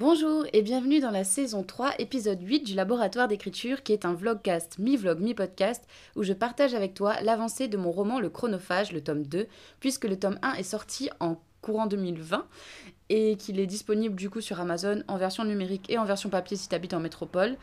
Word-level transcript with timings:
Bonjour 0.00 0.46
et 0.54 0.62
bienvenue 0.62 0.98
dans 1.00 1.10
la 1.10 1.24
saison 1.24 1.62
3, 1.62 1.96
épisode 1.98 2.40
8 2.40 2.60
du 2.60 2.74
Laboratoire 2.74 3.28
d'écriture 3.28 3.82
qui 3.82 3.92
est 3.92 4.06
un 4.06 4.14
vlogcast, 4.14 4.78
mi-vlog, 4.78 5.20
mi-podcast, 5.20 5.86
où 6.16 6.22
je 6.22 6.32
partage 6.32 6.72
avec 6.72 6.94
toi 6.94 7.20
l'avancée 7.20 7.68
de 7.68 7.76
mon 7.76 7.90
roman 7.90 8.18
Le 8.18 8.30
Chronophage, 8.30 8.92
le 8.92 9.02
tome 9.02 9.26
2, 9.26 9.46
puisque 9.78 10.06
le 10.06 10.18
tome 10.18 10.38
1 10.40 10.54
est 10.54 10.62
sorti 10.62 11.10
en 11.20 11.38
courant 11.60 11.84
2020 11.84 12.46
et 13.10 13.36
qu'il 13.36 13.60
est 13.60 13.66
disponible 13.66 14.16
du 14.16 14.30
coup 14.30 14.40
sur 14.40 14.58
Amazon 14.58 15.04
en 15.06 15.18
version 15.18 15.44
numérique 15.44 15.90
et 15.90 15.98
en 15.98 16.06
version 16.06 16.30
papier 16.30 16.56
si 16.56 16.70
tu 16.70 16.74
habites 16.74 16.94
en 16.94 17.00
métropole 17.00 17.58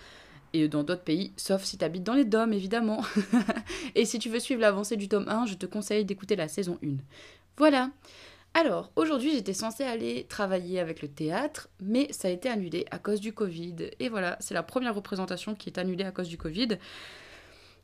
et 0.54 0.68
dans 0.68 0.84
d'autres 0.84 1.02
pays, 1.02 1.34
sauf 1.38 1.64
si 1.64 1.80
tu 1.80 1.86
habites 1.86 2.04
dans 2.04 2.14
les 2.14 2.24
DOM 2.24 2.54
évidemment. 2.54 3.02
et 3.96 4.06
si 4.06 4.20
tu 4.20 4.30
veux 4.30 4.40
suivre 4.40 4.62
l'avancée 4.62 4.96
du 4.96 5.10
tome 5.10 5.28
1, 5.28 5.48
je 5.48 5.56
te 5.56 5.66
conseille 5.66 6.06
d'écouter 6.06 6.36
la 6.36 6.48
saison 6.48 6.78
1. 6.86 6.98
Voilà. 7.58 7.90
Alors, 8.54 8.92
aujourd'hui, 8.96 9.34
j'étais 9.34 9.54
censée 9.54 9.84
aller 9.84 10.26
travailler 10.28 10.80
avec 10.80 11.02
le 11.02 11.08
théâtre, 11.08 11.70
mais 11.80 12.12
ça 12.12 12.28
a 12.28 12.32
été 12.32 12.50
annulé 12.50 12.86
à 12.90 12.98
cause 12.98 13.20
du 13.20 13.34
Covid. 13.34 13.76
Et 14.00 14.10
voilà, 14.10 14.36
c'est 14.40 14.56
la 14.56 14.64
première 14.64 14.96
représentation 14.96 15.54
qui 15.54 15.70
est 15.70 15.78
annulée 15.78 16.06
à 16.06 16.12
cause 16.12 16.28
du 16.28 16.38
Covid. 16.38 16.80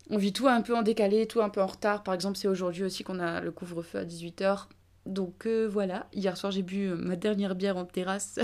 On 0.10 0.18
vit 0.18 0.34
tout 0.34 0.48
un 0.48 0.62
peu 0.62 0.76
en 0.76 0.82
décalé, 0.82 1.28
tout 1.28 1.42
un 1.42 1.50
peu 1.50 1.62
en 1.62 1.68
retard. 1.68 2.04
Par 2.04 2.14
exemple, 2.14 2.38
c'est 2.38 2.48
aujourd'hui 2.48 2.84
aussi 2.84 3.04
qu'on 3.04 3.20
a 3.20 3.40
le 3.40 3.52
couvre-feu 3.52 4.00
à 4.00 4.06
18h. 4.06 4.68
Donc 5.06 5.46
euh, 5.46 5.68
voilà, 5.68 6.08
hier 6.14 6.38
soir 6.38 6.52
j'ai 6.52 6.62
bu 6.62 6.88
ma 6.96 7.18
dernière 7.18 7.56
bière 7.56 7.76
en 7.76 7.86
terrasse 7.86 8.40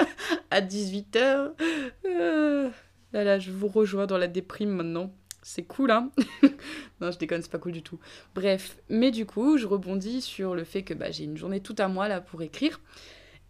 à 0.50 0.60
18h. 0.60 1.52
Euh, 2.04 2.70
là 3.12 3.24
là, 3.24 3.38
je 3.38 3.50
vous 3.50 3.68
rejoins 3.68 4.06
dans 4.06 4.18
la 4.18 4.28
déprime 4.28 4.70
maintenant 4.70 5.10
c'est 5.42 5.64
cool, 5.64 5.90
hein 5.90 6.10
Non, 7.00 7.10
je 7.10 7.18
déconne, 7.18 7.42
c'est 7.42 7.50
pas 7.50 7.58
cool 7.58 7.72
du 7.72 7.82
tout. 7.82 7.98
Bref, 8.34 8.76
mais 8.88 9.10
du 9.10 9.26
coup, 9.26 9.58
je 9.58 9.66
rebondis 9.66 10.20
sur 10.20 10.54
le 10.54 10.64
fait 10.64 10.82
que 10.82 10.94
bah, 10.94 11.10
j'ai 11.10 11.24
une 11.24 11.36
journée 11.36 11.60
toute 11.60 11.80
à 11.80 11.88
moi 11.88 12.08
là 12.08 12.20
pour 12.20 12.42
écrire. 12.42 12.80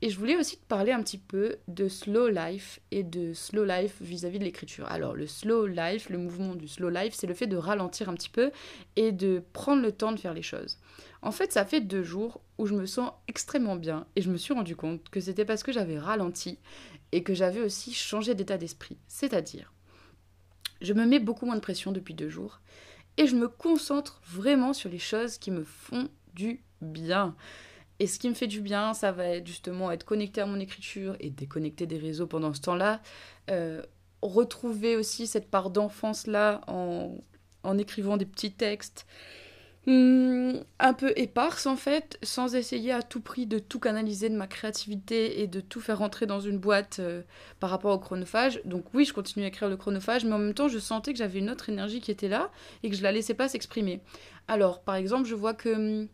Et 0.04 0.10
je 0.10 0.18
voulais 0.18 0.36
aussi 0.36 0.56
te 0.56 0.66
parler 0.66 0.90
un 0.90 1.00
petit 1.00 1.18
peu 1.18 1.58
de 1.68 1.86
slow 1.86 2.26
life 2.28 2.80
et 2.90 3.04
de 3.04 3.32
slow 3.32 3.64
life 3.64 3.94
vis-à-vis 4.00 4.40
de 4.40 4.44
l'écriture. 4.44 4.84
Alors, 4.86 5.14
le 5.14 5.28
slow 5.28 5.66
life, 5.66 6.10
le 6.10 6.18
mouvement 6.18 6.56
du 6.56 6.66
slow 6.66 6.88
life, 6.88 7.14
c'est 7.14 7.28
le 7.28 7.34
fait 7.34 7.46
de 7.46 7.56
ralentir 7.56 8.08
un 8.08 8.14
petit 8.14 8.28
peu 8.28 8.50
et 8.96 9.12
de 9.12 9.44
prendre 9.52 9.80
le 9.80 9.92
temps 9.92 10.10
de 10.10 10.18
faire 10.18 10.34
les 10.34 10.42
choses. 10.42 10.78
En 11.22 11.30
fait, 11.30 11.52
ça 11.52 11.64
fait 11.64 11.80
deux 11.80 12.02
jours 12.02 12.40
où 12.58 12.66
je 12.66 12.74
me 12.74 12.84
sens 12.84 13.12
extrêmement 13.28 13.76
bien 13.76 14.06
et 14.16 14.22
je 14.22 14.30
me 14.30 14.38
suis 14.38 14.52
rendu 14.52 14.74
compte 14.74 15.08
que 15.08 15.20
c'était 15.20 15.44
parce 15.44 15.62
que 15.62 15.70
j'avais 15.70 16.00
ralenti 16.00 16.58
et 17.12 17.22
que 17.22 17.32
j'avais 17.32 17.60
aussi 17.60 17.94
changé 17.94 18.34
d'état 18.34 18.58
d'esprit. 18.58 18.98
C'est-à-dire, 19.06 19.72
je 20.82 20.92
me 20.92 21.06
mets 21.06 21.20
beaucoup 21.20 21.46
moins 21.46 21.56
de 21.56 21.60
pression 21.60 21.92
depuis 21.92 22.14
deux 22.14 22.28
jours 22.28 22.60
et 23.16 23.26
je 23.26 23.36
me 23.36 23.48
concentre 23.48 24.20
vraiment 24.26 24.72
sur 24.72 24.90
les 24.90 24.98
choses 24.98 25.38
qui 25.38 25.50
me 25.50 25.64
font 25.64 26.08
du 26.34 26.62
bien. 26.80 27.34
Et 27.98 28.06
ce 28.06 28.18
qui 28.18 28.28
me 28.28 28.34
fait 28.34 28.46
du 28.46 28.60
bien, 28.60 28.94
ça 28.94 29.12
va 29.12 29.26
être 29.26 29.46
justement 29.46 29.92
être 29.92 30.04
connecté 30.04 30.40
à 30.40 30.46
mon 30.46 30.58
écriture 30.58 31.14
et 31.20 31.30
déconnecter 31.30 31.86
des 31.86 31.98
réseaux 31.98 32.26
pendant 32.26 32.52
ce 32.52 32.60
temps-là. 32.62 33.00
Euh, 33.50 33.82
retrouver 34.22 34.96
aussi 34.96 35.26
cette 35.26 35.50
part 35.50 35.70
d'enfance-là 35.70 36.62
en, 36.66 37.16
en 37.62 37.78
écrivant 37.78 38.16
des 38.16 38.26
petits 38.26 38.52
textes 38.52 39.06
Hmm, 39.84 40.58
un 40.78 40.94
peu 40.94 41.12
éparse 41.16 41.66
en 41.66 41.74
fait, 41.74 42.16
sans 42.22 42.54
essayer 42.54 42.92
à 42.92 43.02
tout 43.02 43.20
prix 43.20 43.46
de 43.46 43.58
tout 43.58 43.80
canaliser 43.80 44.28
de 44.28 44.36
ma 44.36 44.46
créativité 44.46 45.40
et 45.40 45.48
de 45.48 45.60
tout 45.60 45.80
faire 45.80 45.98
rentrer 45.98 46.24
dans 46.24 46.38
une 46.38 46.58
boîte 46.58 47.00
euh, 47.00 47.22
par 47.58 47.70
rapport 47.70 47.92
au 47.92 47.98
chronophage. 47.98 48.60
Donc 48.64 48.84
oui, 48.94 49.04
je 49.04 49.12
continue 49.12 49.44
à 49.44 49.48
écrire 49.48 49.68
le 49.68 49.76
chronophage, 49.76 50.24
mais 50.24 50.34
en 50.34 50.38
même 50.38 50.54
temps, 50.54 50.68
je 50.68 50.78
sentais 50.78 51.12
que 51.12 51.18
j'avais 51.18 51.40
une 51.40 51.50
autre 51.50 51.68
énergie 51.68 52.00
qui 52.00 52.12
était 52.12 52.28
là 52.28 52.52
et 52.84 52.90
que 52.90 52.96
je 52.96 53.02
la 53.02 53.10
laissais 53.10 53.34
pas 53.34 53.48
s'exprimer. 53.48 54.00
Alors, 54.46 54.82
par 54.82 54.94
exemple, 54.94 55.28
je 55.28 55.34
vois 55.34 55.54
que 55.54 56.02
hmm, 56.04 56.08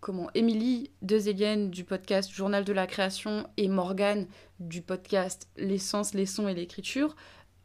comment 0.00 0.28
Émilie 0.34 0.90
Dezélienne 1.02 1.70
du 1.70 1.84
podcast 1.84 2.32
Journal 2.32 2.64
de 2.64 2.72
la 2.72 2.88
création 2.88 3.48
et 3.56 3.68
Morgane 3.68 4.26
du 4.58 4.82
podcast 4.82 5.48
L'essence, 5.56 6.12
les 6.12 6.26
sons 6.26 6.48
et 6.48 6.54
l'écriture, 6.54 7.14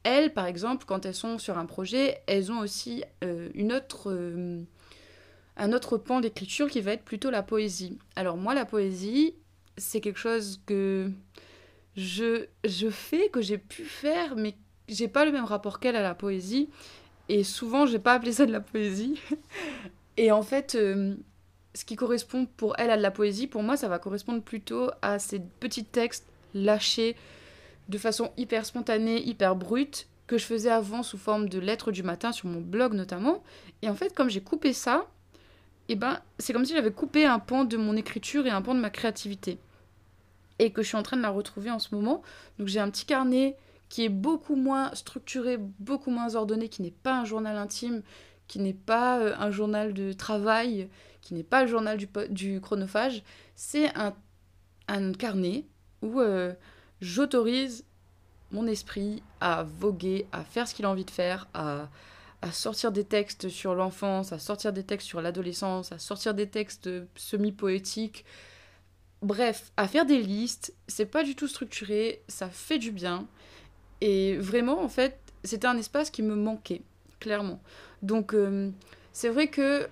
elles, 0.03 0.33
par 0.33 0.45
exemple, 0.45 0.85
quand 0.85 1.05
elles 1.05 1.15
sont 1.15 1.39
sur 1.39 1.57
un 1.57 1.65
projet, 1.65 2.21
elles 2.27 2.51
ont 2.51 2.59
aussi 2.59 3.03
euh, 3.23 3.49
une 3.55 3.73
autre 3.73 4.11
euh, 4.11 4.63
un 5.57 5.73
autre 5.73 5.97
pan 5.97 6.19
d'écriture 6.21 6.69
qui 6.69 6.81
va 6.81 6.93
être 6.93 7.03
plutôt 7.03 7.29
la 7.29 7.43
poésie. 7.43 7.97
Alors 8.15 8.37
moi, 8.37 8.53
la 8.53 8.65
poésie, 8.65 9.35
c'est 9.77 10.01
quelque 10.01 10.19
chose 10.19 10.61
que 10.65 11.11
je, 11.95 12.45
je 12.63 12.89
fais, 12.89 13.29
que 13.29 13.41
j'ai 13.41 13.57
pu 13.57 13.83
faire, 13.83 14.35
mais 14.35 14.55
j'ai 14.87 15.07
pas 15.07 15.25
le 15.25 15.31
même 15.31 15.45
rapport 15.45 15.79
qu'elle 15.79 15.95
à 15.95 16.01
la 16.01 16.15
poésie. 16.15 16.69
Et 17.29 17.43
souvent, 17.43 17.85
j'ai 17.85 17.99
pas 17.99 18.13
appelé 18.13 18.33
ça 18.33 18.45
de 18.45 18.51
la 18.51 18.61
poésie. 18.61 19.19
Et 20.17 20.31
en 20.31 20.41
fait, 20.41 20.75
euh, 20.75 21.15
ce 21.73 21.85
qui 21.85 21.95
correspond 21.95 22.45
pour 22.45 22.75
elle 22.77 22.91
à 22.91 22.97
de 22.97 23.01
la 23.01 23.11
poésie, 23.11 23.47
pour 23.47 23.63
moi, 23.63 23.77
ça 23.77 23.87
va 23.87 23.99
correspondre 23.99 24.41
plutôt 24.41 24.91
à 25.01 25.19
ces 25.19 25.39
petits 25.39 25.85
textes 25.85 26.27
lâchés 26.53 27.15
de 27.89 27.97
façon 27.97 28.31
hyper 28.37 28.65
spontanée, 28.65 29.21
hyper 29.21 29.55
brute, 29.55 30.07
que 30.27 30.37
je 30.37 30.45
faisais 30.45 30.69
avant 30.69 31.03
sous 31.03 31.17
forme 31.17 31.49
de 31.49 31.59
lettres 31.59 31.91
du 31.91 32.03
matin 32.03 32.31
sur 32.31 32.47
mon 32.47 32.61
blog 32.61 32.93
notamment. 32.93 33.43
Et 33.81 33.89
en 33.89 33.95
fait, 33.95 34.13
comme 34.13 34.29
j'ai 34.29 34.41
coupé 34.41 34.71
ça, 34.71 35.07
eh 35.89 35.95
ben, 35.95 36.19
c'est 36.39 36.53
comme 36.53 36.65
si 36.65 36.73
j'avais 36.73 36.91
coupé 36.91 37.25
un 37.25 37.39
pan 37.39 37.63
de 37.63 37.77
mon 37.77 37.95
écriture 37.95 38.45
et 38.47 38.49
un 38.49 38.61
pan 38.61 38.75
de 38.75 38.79
ma 38.79 38.89
créativité. 38.89 39.59
Et 40.59 40.71
que 40.71 40.81
je 40.81 40.87
suis 40.87 40.97
en 40.97 41.03
train 41.03 41.17
de 41.17 41.21
la 41.21 41.29
retrouver 41.29 41.71
en 41.71 41.79
ce 41.79 41.93
moment. 41.95 42.21
Donc 42.59 42.67
j'ai 42.67 42.79
un 42.79 42.89
petit 42.89 43.05
carnet 43.05 43.57
qui 43.89 44.05
est 44.05 44.09
beaucoup 44.09 44.55
moins 44.55 44.93
structuré, 44.95 45.57
beaucoup 45.57 46.11
moins 46.11 46.35
ordonné, 46.35 46.69
qui 46.69 46.81
n'est 46.81 46.91
pas 46.91 47.19
un 47.19 47.25
journal 47.25 47.57
intime, 47.57 48.03
qui 48.47 48.59
n'est 48.59 48.73
pas 48.73 49.19
euh, 49.19 49.35
un 49.37 49.51
journal 49.51 49.93
de 49.93 50.13
travail, 50.13 50.89
qui 51.21 51.33
n'est 51.33 51.43
pas 51.43 51.63
le 51.63 51.67
journal 51.67 51.97
du, 52.29 52.61
chronophage. 52.61 53.23
C'est 53.55 53.95
un, 53.97 54.13
un, 54.87 55.11
carnet 55.13 55.65
où 56.01 56.19
euh, 56.19 56.53
j'autorise 57.01 57.85
mon 58.51 58.67
esprit 58.67 59.23
à 59.39 59.63
voguer, 59.63 60.25
à 60.31 60.43
faire 60.43 60.67
ce 60.67 60.75
qu'il 60.75 60.85
a 60.85 60.89
envie 60.89 61.05
de 61.05 61.11
faire, 61.11 61.47
à, 61.53 61.89
à 62.41 62.51
sortir 62.51 62.91
des 62.91 63.03
textes 63.03 63.49
sur 63.49 63.75
l'enfance, 63.75 64.31
à 64.31 64.39
sortir 64.39 64.73
des 64.73 64.83
textes 64.83 65.07
sur 65.07 65.21
l'adolescence, 65.21 65.91
à 65.91 65.99
sortir 65.99 66.33
des 66.33 66.47
textes 66.47 66.89
semi-poétiques. 67.15 68.25
Bref, 69.21 69.71
à 69.77 69.87
faire 69.87 70.05
des 70.05 70.21
listes, 70.21 70.73
c'est 70.87 71.05
pas 71.05 71.23
du 71.23 71.35
tout 71.35 71.47
structuré, 71.47 72.23
ça 72.27 72.49
fait 72.49 72.79
du 72.79 72.91
bien. 72.91 73.27
Et 74.01 74.37
vraiment, 74.37 74.81
en 74.81 74.89
fait, 74.89 75.19
c'était 75.43 75.67
un 75.67 75.77
espace 75.77 76.09
qui 76.09 76.23
me 76.23 76.35
manquait, 76.35 76.81
clairement. 77.19 77.61
Donc, 78.01 78.33
euh, 78.33 78.71
c'est 79.13 79.29
vrai 79.29 79.47
que 79.47 79.87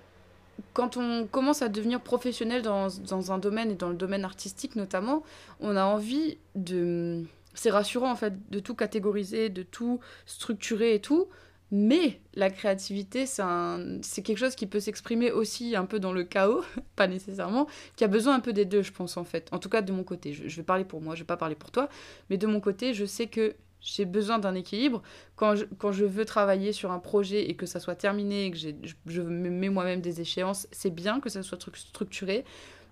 quand 0.72 0.96
on 0.96 1.26
commence 1.26 1.62
à 1.62 1.68
devenir 1.68 2.00
professionnel 2.00 2.62
dans, 2.62 2.88
dans, 3.08 3.32
un 3.32 3.38
domaine 3.38 3.70
et 3.70 3.76
dans 3.76 3.88
le 3.88 3.94
domaine 3.94 4.24
artistique 4.24 4.76
notamment, 4.76 5.22
on 5.60 5.76
a 5.76 5.84
envie 5.84 6.38
de... 6.54 7.24
C'est 7.54 7.70
rassurant 7.70 8.10
en 8.10 8.16
fait 8.16 8.50
de 8.50 8.60
tout 8.60 8.74
catégoriser, 8.74 9.48
de 9.48 9.62
tout 9.62 10.00
structurer 10.26 10.94
et 10.94 11.00
tout, 11.00 11.28
mais 11.72 12.20
la 12.34 12.50
créativité, 12.50 13.26
c'est 13.26 14.22
quelque 14.22 14.38
chose 14.38 14.56
qui 14.56 14.66
peut 14.66 14.80
s'exprimer 14.80 15.30
aussi 15.30 15.76
un 15.76 15.84
peu 15.84 16.00
dans 16.00 16.12
le 16.12 16.24
chaos, 16.24 16.64
pas 16.96 17.06
nécessairement, 17.06 17.68
qui 17.96 18.04
a 18.04 18.08
besoin 18.08 18.34
un 18.34 18.40
peu 18.40 18.52
des 18.52 18.64
deux, 18.64 18.82
je 18.82 18.92
pense, 18.92 19.16
en 19.16 19.24
fait. 19.24 19.48
En 19.52 19.58
tout 19.58 19.68
cas, 19.68 19.82
de 19.82 19.92
mon 19.92 20.02
côté. 20.02 20.32
Je, 20.32 20.56
vais 20.56 20.62
parler 20.62 20.84
pour 20.84 21.00
moi, 21.00 21.14
je 21.14 21.20
vais 21.20 21.26
pas 21.26 21.36
parler 21.36 21.54
pour 21.54 21.70
toi. 21.70 21.88
Mais 22.28 22.36
de 22.38 22.46
mon 22.46 22.60
côté, 22.60 22.92
je 22.92 23.04
sais 23.04 23.26
que 23.26 23.54
j'ai 23.80 24.04
besoin 24.04 24.38
d'un 24.38 24.54
équilibre. 24.54 25.00
Quand 25.36 25.54
je, 25.54 25.64
quand 25.78 25.92
je 25.92 26.04
veux 26.04 26.24
travailler 26.24 26.72
sur 26.72 26.90
un 26.90 26.98
projet 26.98 27.48
et 27.48 27.54
que 27.54 27.66
ça 27.66 27.80
soit 27.80 27.94
terminé 27.94 28.46
et 28.46 28.50
que 28.50 28.58
je, 28.58 28.70
je 29.06 29.22
mets 29.22 29.70
moi-même 29.70 30.00
des 30.00 30.20
échéances, 30.20 30.66
c'est 30.72 30.90
bien 30.90 31.20
que 31.20 31.28
ça 31.28 31.42
soit 31.42 31.58
structuré. 31.74 32.44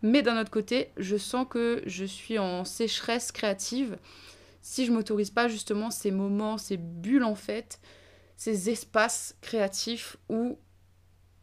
Mais 0.02 0.22
d'un 0.22 0.40
autre 0.40 0.50
côté, 0.50 0.90
je 0.96 1.16
sens 1.16 1.46
que 1.50 1.82
je 1.86 2.04
suis 2.04 2.38
en 2.38 2.64
sécheresse 2.64 3.32
créative 3.32 3.98
si 4.62 4.86
je 4.86 4.92
m'autorise 4.92 5.30
pas 5.30 5.48
justement 5.48 5.90
ces 5.90 6.10
moments, 6.10 6.58
ces 6.58 6.76
bulles 6.76 7.24
en 7.24 7.34
fait, 7.34 7.80
ces 8.38 8.70
espaces 8.70 9.36
créatifs 9.42 10.16
où 10.28 10.58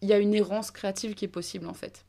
il 0.01 0.07
y 0.07 0.13
a 0.13 0.17
une 0.17 0.33
errance 0.33 0.72
créative 0.72 1.13
qui 1.13 1.25
est 1.25 1.29
possible 1.29 1.67
en 1.67 1.73
fait. 1.73 2.06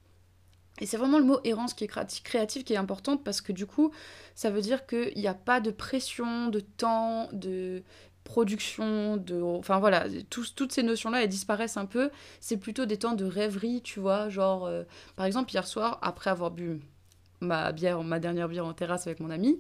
Et 0.80 0.86
c'est 0.86 0.96
vraiment 0.96 1.18
le 1.18 1.24
mot 1.24 1.40
errance 1.42 1.74
qui 1.74 1.84
est 1.84 2.22
créative 2.22 2.62
qui 2.62 2.72
est 2.72 2.76
importante 2.76 3.24
parce 3.24 3.40
que 3.40 3.52
du 3.52 3.66
coup, 3.66 3.90
ça 4.34 4.48
veut 4.48 4.60
dire 4.60 4.86
qu'il 4.86 5.16
n'y 5.16 5.26
a 5.26 5.34
pas 5.34 5.60
de 5.60 5.70
pression, 5.70 6.48
de 6.48 6.60
temps, 6.60 7.28
de 7.32 7.82
production, 8.22 9.16
de... 9.16 9.40
Enfin 9.40 9.80
voilà, 9.80 10.04
toutes 10.30 10.72
ces 10.72 10.82
notions-là, 10.82 11.22
elles 11.22 11.28
disparaissent 11.28 11.78
un 11.78 11.86
peu. 11.86 12.10
C'est 12.40 12.58
plutôt 12.58 12.86
des 12.86 12.98
temps 12.98 13.14
de 13.14 13.24
rêverie, 13.24 13.80
tu 13.82 13.98
vois. 13.98 14.28
Genre, 14.28 14.66
euh, 14.66 14.84
par 15.16 15.26
exemple, 15.26 15.50
hier 15.52 15.66
soir, 15.66 15.98
après 16.02 16.30
avoir 16.30 16.50
bu 16.52 16.80
ma 17.40 17.72
bière, 17.72 18.02
ma 18.04 18.20
dernière 18.20 18.48
bière 18.48 18.66
en 18.66 18.72
terrasse 18.72 19.06
avec 19.06 19.20
mon 19.20 19.30
ami, 19.30 19.58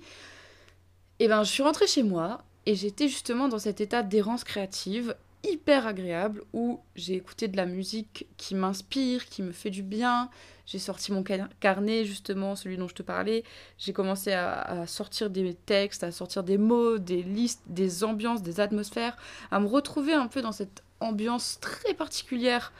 et 1.18 1.24
eh 1.24 1.28
ben, 1.28 1.42
je 1.44 1.50
suis 1.50 1.62
rentrée 1.62 1.86
chez 1.86 2.02
moi 2.02 2.44
et 2.66 2.74
j'étais 2.74 3.08
justement 3.08 3.48
dans 3.48 3.58
cet 3.58 3.80
état 3.80 4.02
d'errance 4.02 4.44
créative 4.44 5.14
hyper 5.44 5.86
agréable 5.86 6.42
où 6.52 6.80
j'ai 6.96 7.14
écouté 7.14 7.46
de 7.46 7.56
la 7.56 7.66
musique 7.66 8.26
qui 8.36 8.54
m'inspire, 8.56 9.26
qui 9.26 9.42
me 9.42 9.52
fait 9.52 9.70
du 9.70 9.82
bien. 9.82 10.28
J'ai 10.66 10.80
sorti 10.80 11.12
mon 11.12 11.22
carnet, 11.60 12.04
justement, 12.04 12.56
celui 12.56 12.76
dont 12.76 12.88
je 12.88 12.94
te 12.94 13.04
parlais. 13.04 13.44
J'ai 13.78 13.92
commencé 13.92 14.32
à, 14.32 14.84
sortir 14.88 15.30
des 15.30 15.54
textes, 15.54 16.02
à 16.02 16.10
sortir 16.10 16.42
des 16.42 16.58
mots, 16.58 16.98
des 16.98 17.22
listes, 17.22 17.62
des 17.68 18.02
ambiances, 18.02 18.42
des 18.42 18.58
atmosphères, 18.58 19.16
à 19.52 19.60
me 19.60 19.66
retrouver 19.66 20.12
un 20.12 20.26
peu 20.26 20.42
dans 20.42 20.50
cette 20.50 20.82
ambiance 20.98 21.58
très 21.60 21.94
particulière. 21.94 22.72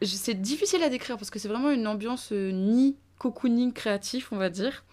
C'est 0.00 0.40
difficile 0.40 0.82
à 0.82 0.88
décrire 0.88 1.18
parce 1.18 1.28
que 1.28 1.38
c'est 1.38 1.48
vraiment 1.48 1.70
une 1.70 1.86
ambiance 1.86 2.30
euh, 2.32 2.52
ni 2.52 2.96
cocooning 3.18 3.72
créatif, 3.72 4.32
on 4.32 4.36
va 4.36 4.48
dire 4.48 4.84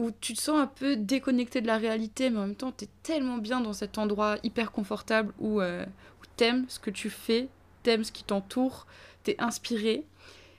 où 0.00 0.10
tu 0.18 0.32
te 0.32 0.40
sens 0.40 0.58
un 0.58 0.66
peu 0.66 0.96
déconnecté 0.96 1.60
de 1.60 1.66
la 1.66 1.76
réalité, 1.76 2.30
mais 2.30 2.38
en 2.38 2.46
même 2.46 2.56
temps, 2.56 2.72
tu 2.72 2.84
es 2.86 2.88
tellement 3.02 3.36
bien 3.36 3.60
dans 3.60 3.74
cet 3.74 3.98
endroit 3.98 4.38
hyper 4.42 4.72
confortable 4.72 5.34
où, 5.38 5.60
euh, 5.60 5.84
où 5.84 6.24
t'aimes 6.36 6.64
ce 6.68 6.78
que 6.78 6.88
tu 6.88 7.10
fais, 7.10 7.48
t'aimes 7.82 8.02
ce 8.02 8.10
qui 8.10 8.24
t'entoure, 8.24 8.86
t'es 9.24 9.36
inspiré. 9.38 10.06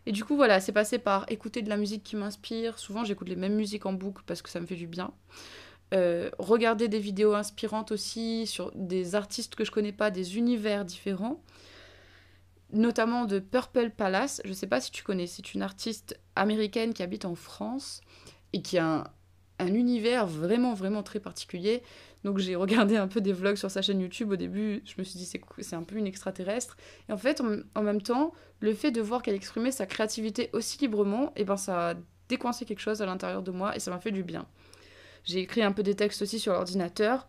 Et 0.05 0.11
du 0.11 0.23
coup, 0.23 0.35
voilà, 0.35 0.59
c'est 0.59 0.71
passé 0.71 0.99
par 0.99 1.25
écouter 1.27 1.63
de 1.63 1.69
la 1.69 1.77
musique 1.77 2.03
qui 2.03 2.15
m'inspire. 2.15 2.77
Souvent, 2.77 3.03
j'écoute 3.03 3.29
les 3.29 3.35
mêmes 3.35 3.55
musiques 3.55 3.87
en 3.87 3.93
boucle 3.93 4.21
parce 4.27 4.43
que 4.43 4.49
ça 4.49 4.59
me 4.59 4.67
fait 4.67 4.75
du 4.75 4.85
bien. 4.85 5.11
Euh, 5.95 6.29
regarder 6.37 6.87
des 6.87 6.99
vidéos 6.99 7.33
inspirantes 7.33 7.91
aussi 7.91 8.45
sur 8.45 8.71
des 8.75 9.15
artistes 9.15 9.55
que 9.55 9.65
je 9.65 9.71
connais 9.71 9.91
pas, 9.91 10.11
des 10.11 10.37
univers 10.37 10.85
différents. 10.85 11.41
Notamment 12.73 13.25
de 13.25 13.39
Purple 13.39 13.89
Palace. 13.89 14.39
Je 14.45 14.53
sais 14.53 14.67
pas 14.67 14.81
si 14.81 14.91
tu 14.91 15.03
connais, 15.03 15.25
c'est 15.25 15.55
une 15.55 15.63
artiste 15.63 16.19
américaine 16.35 16.93
qui 16.93 17.01
habite 17.01 17.25
en 17.25 17.33
France 17.33 18.01
et 18.53 18.61
qui 18.61 18.77
a 18.77 18.85
un, 18.85 19.03
un 19.61 19.73
univers 19.73 20.27
vraiment, 20.27 20.73
vraiment 20.73 21.03
très 21.03 21.19
particulier. 21.19 21.83
Donc 22.23 22.37
j'ai 22.37 22.55
regardé 22.55 22.97
un 22.97 23.07
peu 23.07 23.21
des 23.21 23.33
vlogs 23.33 23.55
sur 23.55 23.71
sa 23.71 23.81
chaîne 23.81 23.99
YouTube 23.99 24.31
au 24.31 24.35
début, 24.35 24.83
je 24.85 24.93
me 24.97 25.03
suis 25.03 25.17
dit 25.17 25.25
c'est, 25.25 25.75
un 25.75 25.83
peu 25.83 25.95
une 25.95 26.07
extraterrestre. 26.07 26.77
Et 27.09 27.13
en 27.13 27.17
fait, 27.17 27.41
en, 27.75 27.81
même 27.81 28.01
temps, 28.01 28.33
le 28.59 28.73
fait 28.73 28.91
de 28.91 29.01
voir 29.01 29.21
qu'elle 29.21 29.35
exprimait 29.35 29.71
sa 29.71 29.85
créativité 29.85 30.49
aussi 30.53 30.77
librement, 30.79 31.29
et 31.29 31.41
eh 31.41 31.43
ben 31.43 31.57
ça 31.57 31.91
a 31.91 31.93
décoincé 32.29 32.65
quelque 32.65 32.79
chose 32.79 33.01
à 33.01 33.05
l'intérieur 33.05 33.41
de 33.41 33.51
moi 33.51 33.75
et 33.75 33.79
ça 33.79 33.91
m'a 33.91 33.99
fait 33.99 34.11
du 34.11 34.23
bien. 34.23 34.45
J'ai 35.23 35.39
écrit 35.39 35.61
un 35.61 35.71
peu 35.71 35.83
des 35.83 35.95
textes 35.95 36.21
aussi 36.21 36.39
sur 36.39 36.53
l'ordinateur. 36.53 37.27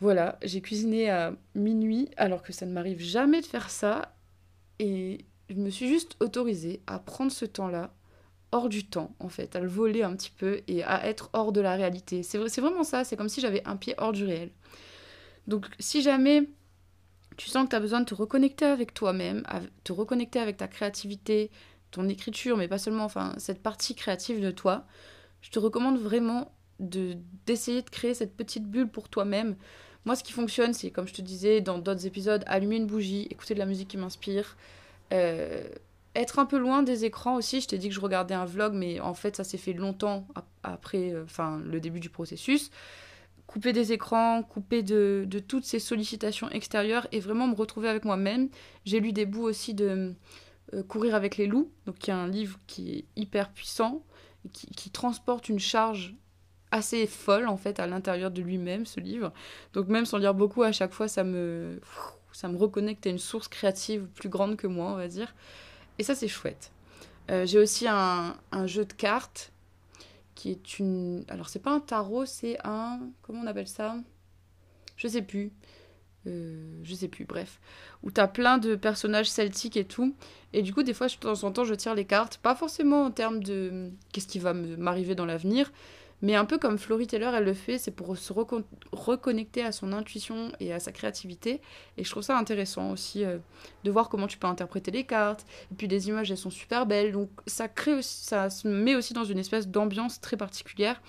Voilà, 0.00 0.38
j'ai 0.42 0.60
cuisiné 0.60 1.10
à 1.10 1.34
minuit 1.54 2.08
alors 2.16 2.42
que 2.42 2.52
ça 2.52 2.66
ne 2.66 2.72
m'arrive 2.72 3.00
jamais 3.00 3.40
de 3.40 3.46
faire 3.46 3.70
ça. 3.70 4.16
Et 4.78 5.26
je 5.48 5.54
me 5.54 5.70
suis 5.70 5.88
juste 5.88 6.16
autorisée 6.20 6.82
à 6.86 6.98
prendre 6.98 7.30
ce 7.30 7.44
temps-là 7.44 7.94
hors 8.52 8.68
du 8.68 8.86
temps, 8.86 9.14
en 9.18 9.28
fait, 9.28 9.56
à 9.56 9.60
le 9.60 9.68
voler 9.68 10.02
un 10.02 10.14
petit 10.14 10.30
peu 10.30 10.60
et 10.68 10.84
à 10.84 11.06
être 11.06 11.30
hors 11.32 11.52
de 11.52 11.60
la 11.60 11.74
réalité. 11.74 12.22
C'est, 12.22 12.38
vraiment 12.38 12.84
ça, 12.84 13.02
c'est 13.04 13.16
comme 13.16 13.28
si 13.28 13.40
j'avais 13.40 13.62
un 13.66 13.76
pied 13.76 13.94
hors 13.98 14.12
du 14.12 14.24
réel. 14.24 14.50
Donc 15.46 15.66
si 15.78 16.02
jamais 16.02 16.48
tu 17.36 17.48
sens 17.48 17.64
que 17.64 17.70
tu 17.70 17.76
as 17.76 17.80
besoin 17.80 18.00
de 18.00 18.04
te 18.04 18.14
reconnecter 18.14 18.66
avec 18.66 18.94
toi-même, 18.94 19.42
te 19.84 19.92
reconnecter 19.92 20.38
avec 20.38 20.58
ta 20.58 20.68
créativité, 20.68 21.50
ton 21.90 22.08
écriture, 22.08 22.56
mais 22.56 22.68
pas 22.68 22.78
seulement, 22.78 23.04
enfin, 23.04 23.34
cette 23.38 23.62
partie 23.62 23.94
créative 23.94 24.40
de 24.40 24.50
toi, 24.50 24.86
je 25.40 25.50
te 25.50 25.58
recommande 25.58 25.98
vraiment 25.98 26.52
de, 26.78 27.16
d'essayer 27.46 27.82
de 27.82 27.90
créer 27.90 28.14
cette 28.14 28.36
petite 28.36 28.64
bulle 28.64 28.88
pour 28.88 29.08
toi-même. 29.08 29.56
Moi, 30.04 30.16
ce 30.16 30.24
qui 30.24 30.32
fonctionne, 30.32 30.74
c'est, 30.74 30.90
comme 30.90 31.06
je 31.06 31.14
te 31.14 31.22
disais 31.22 31.60
dans 31.60 31.78
d'autres 31.78 32.06
épisodes, 32.06 32.44
allumer 32.46 32.76
une 32.76 32.86
bougie, 32.86 33.26
écouter 33.30 33.54
de 33.54 33.58
la 33.58 33.66
musique 33.66 33.88
qui 33.88 33.96
m'inspire, 33.96 34.56
euh, 35.12 35.68
être 36.14 36.38
un 36.38 36.46
peu 36.46 36.58
loin 36.58 36.82
des 36.82 37.04
écrans 37.04 37.36
aussi. 37.36 37.60
Je 37.60 37.68
t'ai 37.68 37.78
dit 37.78 37.88
que 37.88 37.94
je 37.94 38.00
regardais 38.00 38.34
un 38.34 38.44
vlog, 38.44 38.74
mais 38.74 39.00
en 39.00 39.14
fait, 39.14 39.36
ça 39.36 39.44
s'est 39.44 39.58
fait 39.58 39.72
longtemps 39.72 40.26
après 40.62 41.12
euh, 41.12 41.24
enfin, 41.24 41.60
le 41.64 41.80
début 41.80 42.00
du 42.00 42.10
processus. 42.10 42.70
Couper 43.46 43.72
des 43.72 43.92
écrans, 43.92 44.42
couper 44.42 44.82
de, 44.82 45.26
toutes 45.46 45.64
ces 45.64 45.78
sollicitations 45.78 46.48
extérieures 46.50 47.06
et 47.12 47.20
vraiment 47.20 47.46
me 47.46 47.54
retrouver 47.54 47.88
avec 47.88 48.04
moi-même. 48.04 48.48
J'ai 48.84 49.00
lu 49.00 49.12
des 49.12 49.26
bouts 49.26 49.42
aussi 49.42 49.74
de 49.74 50.14
euh, 50.74 50.82
Courir 50.82 51.14
avec 51.14 51.36
les 51.36 51.46
loups, 51.46 51.70
donc 51.86 51.98
qui 51.98 52.10
est 52.10 52.14
un 52.14 52.28
livre 52.28 52.58
qui 52.66 52.92
est 52.94 53.04
hyper 53.16 53.50
puissant, 53.50 54.04
qui, 54.52 54.66
qui 54.68 54.90
transporte 54.90 55.48
une 55.48 55.58
charge 55.58 56.14
assez 56.70 57.06
folle 57.06 57.48
en 57.48 57.58
fait 57.58 57.78
à 57.78 57.86
l'intérieur 57.86 58.30
de 58.30 58.40
lui-même 58.40 58.86
ce 58.86 59.00
livre. 59.00 59.32
Donc 59.74 59.88
même 59.88 60.06
sans 60.06 60.16
lire 60.18 60.34
beaucoup, 60.34 60.62
à 60.62 60.72
chaque 60.72 60.92
fois 60.92 61.06
ça 61.06 61.22
me 61.22 61.78
ça 62.32 62.48
me 62.48 62.56
reconnecte 62.56 63.06
à 63.06 63.10
une 63.10 63.18
source 63.18 63.48
créative 63.48 64.06
plus 64.14 64.28
grande 64.28 64.56
que 64.56 64.66
moi, 64.66 64.92
on 64.92 64.96
va 64.96 65.08
dire. 65.08 65.34
Et 65.98 66.02
ça, 66.02 66.14
c'est 66.14 66.28
chouette. 66.28 66.72
Euh, 67.30 67.46
j'ai 67.46 67.58
aussi 67.58 67.86
un, 67.88 68.36
un, 68.50 68.66
jeu 68.66 68.84
de 68.84 68.92
cartes 68.92 69.52
qui 70.34 70.50
est 70.50 70.78
une. 70.78 71.24
Alors, 71.28 71.48
c'est 71.48 71.60
pas 71.60 71.72
un 71.72 71.80
tarot, 71.80 72.26
c'est 72.26 72.58
un. 72.64 73.00
Comment 73.22 73.42
on 73.42 73.46
appelle 73.46 73.68
ça? 73.68 73.96
Je 74.96 75.08
sais 75.08 75.22
plus. 75.22 75.52
Euh, 76.26 76.80
je 76.84 76.94
sais 76.94 77.08
plus, 77.08 77.24
bref. 77.24 77.60
Où 78.02 78.10
t'as 78.10 78.28
plein 78.28 78.58
de 78.58 78.76
personnages 78.76 79.30
celtiques 79.30 79.76
et 79.76 79.84
tout. 79.84 80.14
Et 80.52 80.62
du 80.62 80.72
coup, 80.72 80.82
des 80.82 80.94
fois, 80.94 81.08
de 81.08 81.14
temps 81.14 81.44
en 81.44 81.52
temps, 81.52 81.64
je 81.64 81.74
tire 81.74 81.94
les 81.94 82.04
cartes. 82.04 82.38
Pas 82.38 82.54
forcément 82.54 83.04
en 83.04 83.10
termes 83.10 83.42
de 83.42 83.90
qu'est-ce 84.12 84.28
qui 84.28 84.38
va 84.38 84.52
m'arriver 84.54 85.14
dans 85.14 85.26
l'avenir, 85.26 85.72
mais 86.22 86.36
un 86.36 86.44
peu 86.44 86.56
comme 86.56 86.78
Florie 86.78 87.08
Taylor, 87.08 87.34
elle 87.34 87.44
le 87.44 87.52
fait, 87.52 87.78
c'est 87.78 87.90
pour 87.90 88.16
se 88.16 88.32
reconnecter 88.92 89.64
à 89.64 89.72
son 89.72 89.92
intuition 89.92 90.52
et 90.60 90.72
à 90.72 90.78
sa 90.78 90.92
créativité. 90.92 91.60
Et 91.96 92.04
je 92.04 92.10
trouve 92.10 92.22
ça 92.22 92.38
intéressant 92.38 92.92
aussi 92.92 93.24
euh, 93.24 93.38
de 93.82 93.90
voir 93.90 94.08
comment 94.08 94.28
tu 94.28 94.38
peux 94.38 94.46
interpréter 94.46 94.92
les 94.92 95.02
cartes. 95.02 95.44
Et 95.72 95.74
puis 95.74 95.88
les 95.88 96.08
images, 96.08 96.30
elles 96.30 96.38
sont 96.38 96.50
super 96.50 96.86
belles. 96.86 97.10
Donc 97.10 97.28
ça 97.48 97.66
crée 97.66 98.02
ça 98.02 98.50
se 98.50 98.68
met 98.68 98.94
aussi 98.94 99.14
dans 99.14 99.24
une 99.24 99.38
espèce 99.38 99.66
d'ambiance 99.66 100.20
très 100.20 100.36
particulière. 100.36 101.02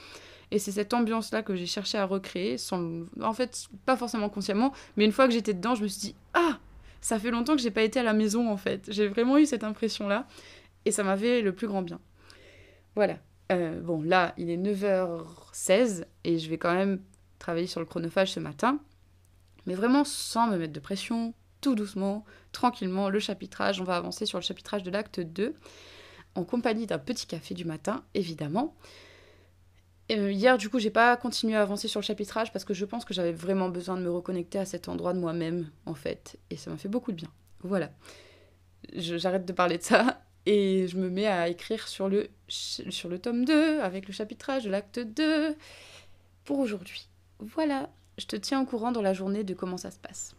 Et 0.49 0.57
c'est 0.57 0.71
cette 0.71 0.93
ambiance-là 0.93 1.43
que 1.43 1.55
j'ai 1.55 1.67
cherché 1.67 1.97
à 1.97 2.05
recréer, 2.05 2.57
sans, 2.57 3.05
en 3.21 3.33
fait, 3.33 3.67
pas 3.85 3.95
forcément 3.95 4.29
consciemment, 4.29 4.73
mais 4.97 5.05
une 5.05 5.11
fois 5.11 5.27
que 5.27 5.33
j'étais 5.33 5.53
dedans, 5.53 5.73
je 5.75 5.83
me 5.83 5.87
suis 5.87 6.01
dit 6.01 6.15
Ah 6.33 6.59
Ça 7.01 7.19
fait 7.19 7.31
longtemps 7.31 7.55
que 7.55 7.61
j'ai 7.61 7.71
pas 7.71 7.83
été 7.83 7.99
à 7.99 8.03
la 8.03 8.13
maison, 8.13 8.51
en 8.51 8.57
fait. 8.57 8.85
J'ai 8.91 9.07
vraiment 9.07 9.37
eu 9.37 9.45
cette 9.45 9.63
impression-là. 9.63 10.27
Et 10.85 10.91
ça 10.91 11.03
m'avait 11.03 11.41
le 11.41 11.53
plus 11.53 11.67
grand 11.67 11.81
bien. 11.81 11.99
Voilà. 12.95 13.17
Euh, 13.51 13.81
bon, 13.81 14.01
là, 14.01 14.33
il 14.37 14.49
est 14.49 14.57
9h16 14.57 16.05
et 16.23 16.39
je 16.39 16.49
vais 16.49 16.57
quand 16.57 16.73
même 16.73 17.01
travailler 17.39 17.67
sur 17.67 17.79
le 17.79 17.85
chronophage 17.85 18.31
ce 18.31 18.39
matin. 18.39 18.79
Mais 19.65 19.75
vraiment 19.75 20.03
sans 20.03 20.47
me 20.47 20.57
mettre 20.57 20.73
de 20.73 20.79
pression, 20.79 21.33
tout 21.61 21.75
doucement, 21.75 22.25
tranquillement, 22.51 23.09
le 23.09 23.19
chapitrage. 23.19 23.79
On 23.81 23.83
va 23.83 23.95
avancer 23.95 24.25
sur 24.25 24.37
le 24.37 24.43
chapitrage 24.43 24.83
de 24.83 24.91
l'acte 24.91 25.19
2 25.19 25.55
en 26.35 26.43
compagnie 26.43 26.87
d'un 26.87 26.99
petit 26.99 27.27
café 27.27 27.53
du 27.53 27.65
matin, 27.65 28.03
évidemment. 28.13 28.75
Euh, 30.11 30.31
hier, 30.31 30.57
du 30.57 30.69
coup, 30.69 30.79
j'ai 30.79 30.89
pas 30.89 31.15
continué 31.15 31.55
à 31.55 31.61
avancer 31.61 31.87
sur 31.87 32.01
le 32.01 32.05
chapitrage 32.05 32.51
parce 32.51 32.65
que 32.65 32.73
je 32.73 32.85
pense 32.85 33.05
que 33.05 33.13
j'avais 33.13 33.31
vraiment 33.31 33.69
besoin 33.69 33.95
de 33.95 34.01
me 34.01 34.11
reconnecter 34.11 34.59
à 34.59 34.65
cet 34.65 34.89
endroit 34.89 35.13
de 35.13 35.19
moi-même, 35.19 35.69
en 35.85 35.93
fait. 35.93 36.37
Et 36.49 36.57
ça 36.57 36.71
m'a 36.71 36.77
fait 36.77 36.89
beaucoup 36.89 37.11
de 37.11 37.17
bien. 37.17 37.29
Voilà. 37.61 37.91
J'arrête 38.93 39.45
de 39.45 39.53
parler 39.53 39.77
de 39.77 39.83
ça 39.83 40.21
et 40.45 40.87
je 40.87 40.97
me 40.97 41.09
mets 41.09 41.27
à 41.27 41.47
écrire 41.47 41.87
sur 41.87 42.09
le, 42.09 42.29
sur 42.47 43.09
le 43.09 43.19
tome 43.19 43.45
2, 43.45 43.79
avec 43.79 44.07
le 44.07 44.13
chapitrage 44.13 44.65
de 44.65 44.69
l'acte 44.69 44.99
2, 44.99 45.55
pour 46.43 46.59
aujourd'hui. 46.59 47.07
Voilà, 47.39 47.89
je 48.17 48.25
te 48.25 48.35
tiens 48.35 48.61
au 48.61 48.65
courant 48.65 48.91
dans 48.91 49.01
la 49.01 49.13
journée 49.13 49.43
de 49.43 49.53
comment 49.53 49.77
ça 49.77 49.91
se 49.91 49.99
passe. 49.99 50.35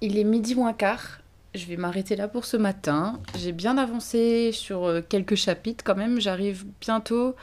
Il 0.00 0.16
est 0.16 0.24
midi 0.24 0.54
moins 0.54 0.72
quart, 0.72 1.22
je 1.54 1.66
vais 1.66 1.76
m'arrêter 1.76 2.14
là 2.14 2.28
pour 2.28 2.44
ce 2.44 2.56
matin. 2.56 3.20
J'ai 3.36 3.50
bien 3.50 3.76
avancé 3.78 4.52
sur 4.52 4.84
euh, 4.84 5.00
quelques 5.00 5.34
chapitres 5.34 5.82
quand 5.84 5.96
même, 5.96 6.20
j'arrive 6.20 6.66
bientôt 6.80 7.34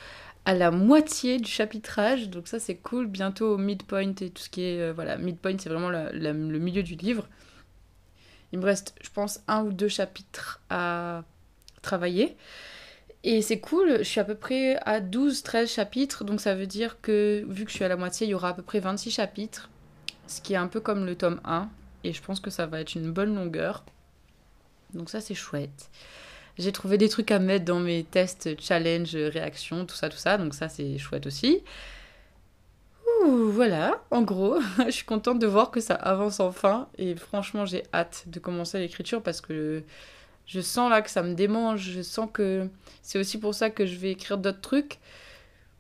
à 0.46 0.54
la 0.54 0.72
moitié 0.72 1.40
du 1.40 1.50
chapitrage, 1.50 2.30
donc 2.30 2.48
ça 2.48 2.60
c'est 2.60 2.76
cool, 2.76 3.08
bientôt 3.08 3.54
au 3.54 3.58
midpoint 3.58 4.14
et 4.22 4.30
tout 4.30 4.44
ce 4.44 4.50
qui 4.50 4.64
est... 4.64 4.80
Euh, 4.80 4.94
voilà, 4.94 5.18
midpoint 5.18 5.58
c'est 5.58 5.70
vraiment 5.70 5.90
le 5.90 6.60
milieu 6.60 6.84
du 6.84 6.96
livre. 6.96 7.28
Il 8.52 8.60
me 8.60 8.66
reste, 8.66 8.96
je 9.02 9.10
pense, 9.10 9.42
un 9.48 9.64
ou 9.64 9.74
deux 9.74 9.88
chapitres 9.88 10.62
à 10.70 11.24
travailler. 11.82 12.38
Et 13.24 13.42
c'est 13.42 13.60
cool, 13.60 13.98
je 13.98 14.04
suis 14.04 14.20
à 14.20 14.24
peu 14.24 14.36
près 14.36 14.78
à 14.86 15.02
12-13 15.02 15.68
chapitres, 15.68 16.24
donc 16.24 16.40
ça 16.40 16.54
veut 16.54 16.68
dire 16.68 17.02
que 17.02 17.44
vu 17.50 17.66
que 17.66 17.72
je 17.72 17.76
suis 17.76 17.84
à 17.84 17.88
la 17.88 17.98
moitié, 17.98 18.28
il 18.28 18.30
y 18.30 18.34
aura 18.36 18.50
à 18.50 18.54
peu 18.54 18.62
près 18.62 18.80
26 18.80 19.10
chapitres, 19.10 19.70
ce 20.28 20.42
qui 20.42 20.54
est 20.54 20.58
un 20.58 20.68
peu 20.68 20.80
comme 20.80 21.08
le 21.08 21.16
tome 21.16 21.42
1, 21.44 21.68
et 22.04 22.14
je 22.14 22.22
pense 22.22 22.40
que 22.40 22.52
ça 22.52 22.68
va 22.68 22.82
être 22.82 22.94
une 22.94 23.12
bonne 23.12 23.34
longueur. 23.34 23.84
Donc 24.94 25.10
ça 25.10 25.22
c'est 25.22 25.34
chouette. 25.34 25.90
J'ai 26.58 26.72
trouvé 26.72 26.98
des 26.98 27.10
trucs 27.10 27.32
à 27.32 27.40
mettre 27.40 27.66
dans 27.66 27.80
mes 27.80 28.04
tests, 28.04 28.60
challenge, 28.62 29.16
réaction, 29.16 29.86
tout 29.86 29.96
ça, 29.96 30.10
tout 30.10 30.18
ça. 30.18 30.38
Donc 30.38 30.54
ça, 30.54 30.70
c'est 30.70 30.98
chouette 30.98 31.26
aussi. 31.26 31.62
Ouh, 33.24 33.50
voilà, 33.52 34.02
en 34.12 34.22
gros, 34.22 34.58
je 34.86 34.92
suis 34.92 35.06
contente 35.06 35.40
de 35.40 35.48
voir 35.48 35.72
que 35.72 35.82
ça 35.82 35.96
avance 35.96 36.40
enfin. 36.40 36.88
Et 36.98 37.16
franchement, 37.16 37.66
j'ai 37.66 37.84
hâte 37.94 38.24
de 38.28 38.40
commencer 38.40 38.80
l'écriture 38.80 39.22
parce 39.22 39.42
que 39.42 39.84
je 40.46 40.62
sens 40.62 40.90
là 40.90 41.02
que 41.02 41.10
ça 41.10 41.24
me 41.24 41.34
démange. 41.34 41.82
Je 41.82 42.02
sens 42.02 42.30
que 42.32 42.70
c'est 43.02 43.20
aussi 43.20 43.40
pour 43.40 43.54
ça 43.54 43.70
que 43.70 43.86
je 43.86 43.96
vais 43.98 44.12
écrire 44.12 44.38
d'autres 44.38 44.62
trucs. 44.62 45.00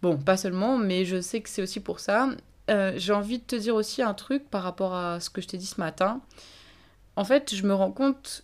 Bon, 0.01 0.17
pas 0.17 0.37
seulement, 0.37 0.77
mais 0.77 1.05
je 1.05 1.21
sais 1.21 1.41
que 1.41 1.49
c'est 1.49 1.61
aussi 1.61 1.79
pour 1.79 1.99
ça. 1.99 2.29
Euh, 2.69 2.93
j'ai 2.97 3.13
envie 3.13 3.39
de 3.39 3.43
te 3.43 3.55
dire 3.55 3.75
aussi 3.75 4.01
un 4.01 4.13
truc 4.13 4.49
par 4.49 4.63
rapport 4.63 4.93
à 4.95 5.19
ce 5.19 5.29
que 5.29 5.41
je 5.41 5.47
t'ai 5.47 5.57
dit 5.57 5.65
ce 5.65 5.79
matin. 5.79 6.21
En 7.15 7.23
fait, 7.23 7.55
je 7.55 7.63
me 7.63 7.73
rends 7.73 7.91
compte 7.91 8.43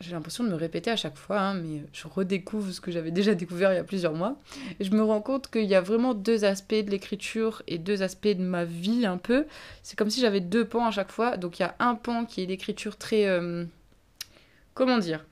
j'ai 0.00 0.12
l'impression 0.12 0.44
de 0.44 0.48
me 0.50 0.54
répéter 0.54 0.90
à 0.90 0.96
chaque 0.96 1.16
fois, 1.16 1.40
hein, 1.40 1.54
mais 1.54 1.82
je 1.92 2.06
redécouvre 2.06 2.72
ce 2.72 2.80
que 2.80 2.90
j'avais 2.90 3.10
déjà 3.10 3.34
découvert 3.34 3.72
il 3.72 3.76
y 3.76 3.78
a 3.78 3.84
plusieurs 3.84 4.14
mois. 4.14 4.36
Et 4.78 4.84
je 4.84 4.90
me 4.90 5.02
rends 5.02 5.20
compte 5.20 5.50
qu'il 5.50 5.64
y 5.64 5.74
a 5.74 5.80
vraiment 5.80 6.14
deux 6.14 6.44
aspects 6.44 6.74
de 6.74 6.90
l'écriture 6.90 7.62
et 7.66 7.78
deux 7.78 8.02
aspects 8.02 8.28
de 8.28 8.42
ma 8.42 8.64
vie 8.64 9.06
un 9.06 9.18
peu. 9.18 9.46
C'est 9.82 9.96
comme 9.96 10.10
si 10.10 10.20
j'avais 10.20 10.40
deux 10.40 10.64
pans 10.64 10.86
à 10.86 10.90
chaque 10.90 11.12
fois. 11.12 11.36
Donc 11.36 11.58
il 11.58 11.62
y 11.62 11.64
a 11.64 11.74
un 11.78 11.94
pan 11.94 12.24
qui 12.24 12.42
est 12.42 12.46
l'écriture 12.46 12.96
très... 12.96 13.26
Euh, 13.26 13.64
comment 14.74 14.98
dire 14.98 15.24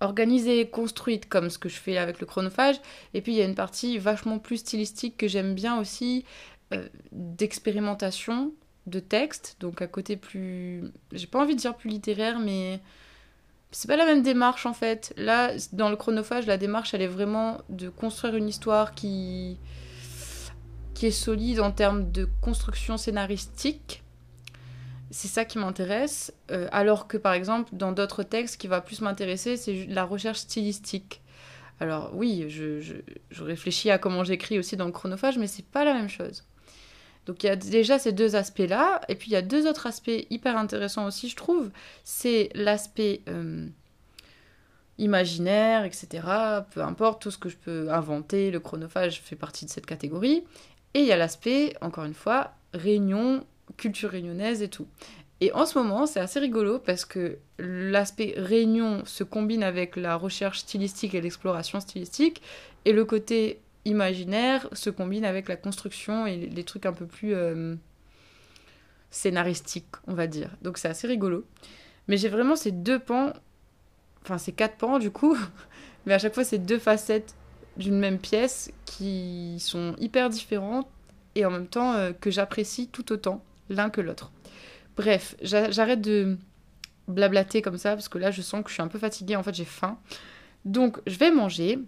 organisée, 0.00 0.68
construite 0.68 1.28
comme 1.28 1.50
ce 1.50 1.58
que 1.58 1.68
je 1.68 1.76
fais 1.76 1.98
avec 1.98 2.20
le 2.20 2.26
chronophage. 2.26 2.76
Et 3.14 3.20
puis 3.20 3.32
il 3.32 3.38
y 3.38 3.42
a 3.42 3.44
une 3.44 3.54
partie 3.56 3.98
vachement 3.98 4.38
plus 4.38 4.58
stylistique 4.58 5.16
que 5.16 5.26
j'aime 5.26 5.54
bien 5.54 5.78
aussi, 5.80 6.24
euh, 6.72 6.88
d'expérimentation, 7.10 8.52
de 8.86 9.00
texte. 9.00 9.56
Donc 9.60 9.82
à 9.82 9.86
côté 9.86 10.16
plus... 10.16 10.84
J'ai 11.12 11.26
pas 11.26 11.40
envie 11.42 11.56
de 11.56 11.60
dire 11.60 11.76
plus 11.76 11.90
littéraire, 11.90 12.38
mais 12.38 12.80
c'est 13.70 13.88
pas 13.88 13.96
la 13.96 14.06
même 14.06 14.22
démarche 14.22 14.66
en 14.66 14.72
fait. 14.72 15.12
Là, 15.16 15.52
dans 15.72 15.90
le 15.90 15.96
chronophage, 15.96 16.46
la 16.46 16.56
démarche, 16.56 16.94
elle 16.94 17.02
est 17.02 17.06
vraiment 17.08 17.58
de 17.68 17.88
construire 17.88 18.34
une 18.34 18.48
histoire 18.48 18.94
qui, 18.94 19.58
qui 20.94 21.06
est 21.06 21.10
solide 21.10 21.60
en 21.60 21.70
termes 21.70 22.10
de 22.10 22.28
construction 22.40 22.96
scénaristique. 22.96 24.02
C'est 25.10 25.28
ça 25.28 25.44
qui 25.44 25.58
m'intéresse. 25.58 26.32
Euh, 26.50 26.68
alors 26.72 27.08
que 27.08 27.16
par 27.16 27.32
exemple, 27.32 27.70
dans 27.72 27.92
d'autres 27.92 28.22
textes, 28.22 28.54
ce 28.54 28.58
qui 28.58 28.68
va 28.68 28.80
plus 28.80 29.00
m'intéresser, 29.00 29.56
c'est 29.56 29.86
la 29.86 30.04
recherche 30.04 30.38
stylistique. 30.38 31.22
Alors 31.80 32.10
oui, 32.14 32.46
je, 32.48 32.80
je, 32.80 32.94
je 33.30 33.44
réfléchis 33.44 33.90
à 33.90 33.98
comment 33.98 34.24
j'écris 34.24 34.58
aussi 34.58 34.76
dans 34.76 34.86
le 34.86 34.92
chronophage, 34.92 35.38
mais 35.38 35.46
c'est 35.46 35.64
pas 35.64 35.84
la 35.84 35.94
même 35.94 36.08
chose. 36.08 36.44
Donc 37.28 37.44
il 37.44 37.46
y 37.46 37.50
a 37.50 37.56
déjà 37.56 37.98
ces 37.98 38.12
deux 38.12 38.36
aspects-là, 38.36 39.02
et 39.08 39.14
puis 39.14 39.30
il 39.30 39.34
y 39.34 39.36
a 39.36 39.42
deux 39.42 39.68
autres 39.68 39.86
aspects 39.86 40.10
hyper 40.30 40.56
intéressants 40.56 41.06
aussi, 41.06 41.28
je 41.28 41.36
trouve. 41.36 41.70
C'est 42.02 42.48
l'aspect 42.54 43.20
euh, 43.28 43.66
imaginaire, 44.96 45.84
etc. 45.84 46.08
Peu 46.70 46.80
importe, 46.80 47.20
tout 47.20 47.30
ce 47.30 47.36
que 47.36 47.50
je 47.50 47.58
peux 47.58 47.92
inventer, 47.92 48.50
le 48.50 48.60
chronophage 48.60 49.20
fait 49.20 49.36
partie 49.36 49.66
de 49.66 49.70
cette 49.70 49.84
catégorie. 49.84 50.42
Et 50.94 51.00
il 51.00 51.06
y 51.06 51.12
a 51.12 51.18
l'aspect, 51.18 51.74
encore 51.82 52.04
une 52.04 52.14
fois, 52.14 52.52
réunion, 52.72 53.44
culture 53.76 54.08
réunionnaise 54.08 54.62
et 54.62 54.68
tout. 54.68 54.86
Et 55.42 55.52
en 55.52 55.66
ce 55.66 55.78
moment, 55.78 56.06
c'est 56.06 56.20
assez 56.20 56.40
rigolo 56.40 56.78
parce 56.78 57.04
que 57.04 57.36
l'aspect 57.58 58.32
réunion 58.38 59.04
se 59.04 59.22
combine 59.22 59.62
avec 59.62 59.96
la 59.96 60.16
recherche 60.16 60.60
stylistique 60.60 61.14
et 61.14 61.20
l'exploration 61.20 61.78
stylistique, 61.78 62.40
et 62.86 62.92
le 62.92 63.04
côté 63.04 63.60
imaginaire 63.88 64.68
se 64.72 64.90
combine 64.90 65.24
avec 65.24 65.48
la 65.48 65.56
construction 65.56 66.26
et 66.26 66.36
les 66.36 66.64
trucs 66.64 66.86
un 66.86 66.92
peu 66.92 67.06
plus 67.06 67.34
euh, 67.34 67.74
scénaristiques, 69.10 69.86
on 70.06 70.14
va 70.14 70.26
dire. 70.26 70.50
Donc 70.62 70.78
c'est 70.78 70.88
assez 70.88 71.06
rigolo. 71.06 71.44
Mais 72.06 72.16
j'ai 72.16 72.28
vraiment 72.28 72.56
ces 72.56 72.72
deux 72.72 72.98
pans, 72.98 73.32
enfin 74.22 74.38
ces 74.38 74.52
quatre 74.52 74.76
pans 74.76 74.98
du 74.98 75.10
coup, 75.10 75.36
mais 76.06 76.14
à 76.14 76.18
chaque 76.18 76.34
fois 76.34 76.44
ces 76.44 76.58
deux 76.58 76.78
facettes 76.78 77.34
d'une 77.76 77.98
même 77.98 78.18
pièce 78.18 78.72
qui 78.84 79.56
sont 79.60 79.94
hyper 79.98 80.30
différentes 80.30 80.88
et 81.34 81.44
en 81.44 81.50
même 81.50 81.68
temps 81.68 81.94
euh, 81.94 82.12
que 82.12 82.30
j'apprécie 82.30 82.88
tout 82.88 83.12
autant 83.12 83.42
l'un 83.68 83.90
que 83.90 84.00
l'autre. 84.00 84.32
Bref, 84.96 85.36
j'arrête 85.42 86.00
de 86.00 86.36
blablater 87.06 87.62
comme 87.62 87.78
ça 87.78 87.94
parce 87.94 88.08
que 88.08 88.18
là 88.18 88.30
je 88.30 88.42
sens 88.42 88.62
que 88.62 88.68
je 88.68 88.74
suis 88.74 88.82
un 88.82 88.88
peu 88.88 88.98
fatiguée, 88.98 89.36
en 89.36 89.42
fait 89.42 89.54
j'ai 89.54 89.64
faim. 89.64 89.98
Donc 90.64 91.00
je 91.06 91.16
vais 91.18 91.30
manger. 91.30 91.78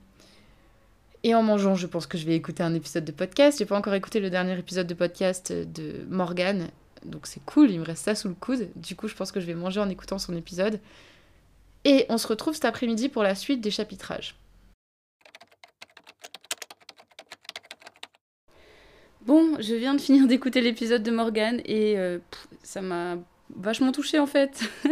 Et 1.22 1.34
en 1.34 1.42
mangeant, 1.42 1.74
je 1.74 1.86
pense 1.86 2.06
que 2.06 2.16
je 2.16 2.24
vais 2.24 2.34
écouter 2.34 2.62
un 2.62 2.74
épisode 2.74 3.04
de 3.04 3.12
podcast. 3.12 3.58
J'ai 3.58 3.66
pas 3.66 3.76
encore 3.76 3.94
écouté 3.94 4.20
le 4.20 4.30
dernier 4.30 4.58
épisode 4.58 4.86
de 4.86 4.94
podcast 4.94 5.52
de 5.52 6.06
Morgane, 6.08 6.68
donc 7.04 7.26
c'est 7.26 7.44
cool, 7.44 7.70
il 7.70 7.80
me 7.80 7.84
reste 7.84 8.04
ça 8.04 8.14
sous 8.14 8.28
le 8.28 8.34
coude. 8.34 8.68
Du 8.76 8.96
coup, 8.96 9.08
je 9.08 9.14
pense 9.14 9.32
que 9.32 9.40
je 9.40 9.46
vais 9.46 9.54
manger 9.54 9.80
en 9.80 9.88
écoutant 9.88 10.18
son 10.18 10.36
épisode. 10.36 10.80
Et 11.84 12.06
on 12.08 12.18
se 12.18 12.26
retrouve 12.26 12.54
cet 12.54 12.64
après-midi 12.66 13.08
pour 13.08 13.22
la 13.22 13.34
suite 13.34 13.60
des 13.60 13.70
chapitrages. 13.70 14.34
Bon, 19.22 19.56
je 19.60 19.74
viens 19.74 19.94
de 19.94 20.00
finir 20.00 20.26
d'écouter 20.26 20.60
l'épisode 20.60 21.02
de 21.02 21.10
Morgane 21.10 21.60
et 21.64 21.98
euh, 21.98 22.18
ça 22.62 22.80
m'a 22.80 23.16
vachement 23.54 23.92
touchée 23.92 24.18
en 24.18 24.26
fait. 24.26 24.62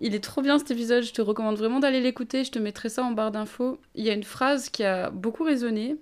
Il 0.00 0.14
est 0.14 0.20
trop 0.20 0.40
bien 0.40 0.58
cet 0.58 0.70
épisode, 0.70 1.02
je 1.02 1.12
te 1.12 1.20
recommande 1.20 1.56
vraiment 1.56 1.78
d'aller 1.78 2.00
l'écouter, 2.00 2.44
je 2.44 2.50
te 2.50 2.58
mettrai 2.58 2.88
ça 2.88 3.04
en 3.04 3.12
barre 3.12 3.30
d'infos. 3.30 3.78
Il 3.94 4.04
y 4.04 4.10
a 4.10 4.14
une 4.14 4.24
phrase 4.24 4.70
qui 4.70 4.82
a 4.82 5.10
beaucoup 5.10 5.44
résonné 5.44 5.96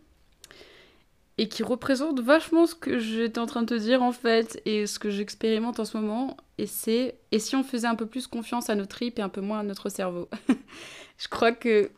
et 1.36 1.48
qui 1.48 1.62
représente 1.62 2.20
vachement 2.20 2.66
ce 2.66 2.74
que 2.74 2.98
j'étais 2.98 3.38
en 3.38 3.46
train 3.46 3.62
de 3.62 3.66
te 3.66 3.74
dire 3.74 4.02
en 4.02 4.12
fait 4.12 4.60
et 4.64 4.86
ce 4.86 4.98
que 4.98 5.10
j'expérimente 5.10 5.80
en 5.80 5.84
ce 5.84 5.96
moment 5.96 6.36
et 6.58 6.66
c'est 6.66 7.16
et 7.30 7.38
si 7.38 7.54
on 7.54 7.62
faisait 7.62 7.86
un 7.86 7.94
peu 7.94 8.06
plus 8.06 8.26
confiance 8.26 8.70
à 8.70 8.74
nos 8.74 8.86
tripes 8.86 9.18
et 9.18 9.22
un 9.22 9.28
peu 9.28 9.40
moins 9.40 9.60
à 9.60 9.62
notre 9.62 9.88
cerveau? 9.88 10.28
je 11.18 11.28
crois 11.28 11.52
que 11.52 11.90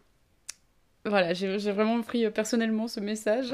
voilà, 1.07 1.33
j'ai 1.33 1.57
vraiment 1.73 2.03
pris 2.03 2.29
personnellement 2.31 2.87
ce 2.87 3.01
message 3.01 3.53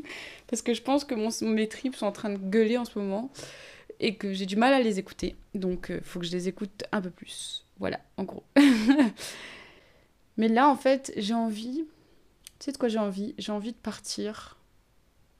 parce 0.46 0.62
que 0.62 0.72
je 0.72 0.80
pense 0.80 1.04
que 1.04 1.14
mon, 1.14 1.28
mes 1.42 1.68
tripes 1.68 1.94
sont 1.94 2.06
en 2.06 2.12
train 2.12 2.30
de 2.30 2.38
gueuler 2.38 2.78
en 2.78 2.86
ce 2.86 2.98
moment 2.98 3.30
et 4.00 4.14
que 4.16 4.32
j'ai 4.32 4.46
du 4.46 4.56
mal 4.56 4.72
à 4.72 4.80
les 4.80 4.98
écouter. 4.98 5.36
Donc, 5.54 5.86
il 5.90 5.96
euh, 5.96 6.00
faut 6.02 6.20
que 6.20 6.26
je 6.26 6.32
les 6.32 6.48
écoute 6.48 6.84
un 6.92 7.00
peu 7.00 7.10
plus. 7.10 7.64
Voilà, 7.78 8.00
en 8.16 8.24
gros. 8.24 8.44
Mais 10.36 10.48
là, 10.48 10.68
en 10.68 10.76
fait, 10.76 11.12
j'ai 11.16 11.34
envie. 11.34 11.84
Tu 12.58 12.66
sais 12.66 12.72
de 12.72 12.78
quoi 12.78 12.88
j'ai 12.88 12.98
envie? 12.98 13.34
J'ai 13.38 13.52
envie 13.52 13.72
de 13.72 13.78
partir. 13.78 14.56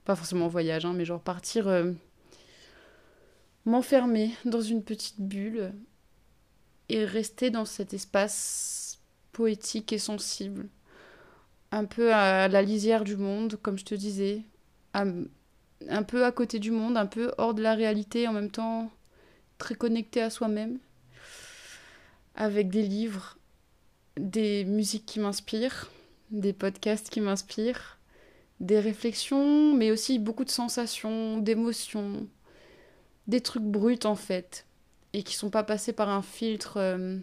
Pas 0.04 0.16
forcément 0.16 0.46
en 0.46 0.48
voyage, 0.48 0.84
hein, 0.84 0.92
mais 0.92 1.04
genre 1.04 1.20
partir. 1.20 1.68
Euh, 1.68 1.92
m'enfermer 3.64 4.34
dans 4.44 4.60
une 4.60 4.82
petite 4.82 5.20
bulle 5.20 5.72
et 6.88 7.04
rester 7.04 7.50
dans 7.50 7.64
cet 7.64 7.92
espace 7.92 8.98
poétique 9.32 9.92
et 9.92 9.98
sensible. 9.98 10.68
Un 11.70 11.84
peu 11.84 12.14
à 12.14 12.48
la 12.48 12.62
lisière 12.62 13.04
du 13.04 13.16
monde, 13.16 13.56
comme 13.62 13.78
je 13.78 13.84
te 13.84 13.94
disais. 13.94 14.42
un 14.94 16.02
peu 16.06 16.24
à 16.24 16.32
côté 16.32 16.58
du 16.58 16.70
monde, 16.70 16.96
un 16.96 17.06
peu 17.06 17.32
hors 17.38 17.54
de 17.54 17.62
la 17.62 17.74
réalité, 17.74 18.26
en 18.26 18.32
même 18.32 18.50
temps 18.50 18.90
très 19.58 19.74
connecté 19.74 20.22
à 20.22 20.30
soi-même 20.30 20.78
avec 22.38 22.70
des 22.70 22.82
livres, 22.82 23.36
des 24.16 24.64
musiques 24.64 25.04
qui 25.04 25.18
m'inspirent, 25.18 25.90
des 26.30 26.52
podcasts 26.52 27.10
qui 27.10 27.20
m'inspirent, 27.20 27.98
des 28.60 28.78
réflexions, 28.78 29.74
mais 29.74 29.90
aussi 29.90 30.20
beaucoup 30.20 30.44
de 30.44 30.50
sensations, 30.50 31.38
d'émotions, 31.38 32.28
des 33.26 33.40
trucs 33.40 33.64
bruts 33.64 33.98
en 34.04 34.14
fait, 34.14 34.66
et 35.12 35.24
qui 35.24 35.34
sont 35.34 35.50
pas 35.50 35.64
passés 35.64 35.92
par 35.92 36.08
un 36.10 36.22
filtre, 36.22 36.76
euh, 36.76 37.18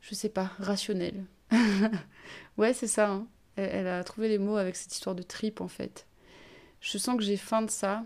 je 0.00 0.14
sais 0.14 0.28
pas, 0.28 0.52
rationnel. 0.60 1.24
ouais, 2.56 2.72
c'est 2.72 2.86
ça. 2.86 3.10
Hein. 3.10 3.26
Elle, 3.56 3.88
a 3.88 4.04
trouvé 4.04 4.28
les 4.28 4.38
mots 4.38 4.56
avec 4.56 4.76
cette 4.76 4.94
histoire 4.94 5.16
de 5.16 5.24
trip 5.24 5.60
en 5.60 5.68
fait. 5.68 6.06
Je 6.80 6.98
sens 6.98 7.16
que 7.16 7.22
j'ai 7.24 7.36
faim 7.36 7.62
de 7.62 7.70
ça 7.70 8.04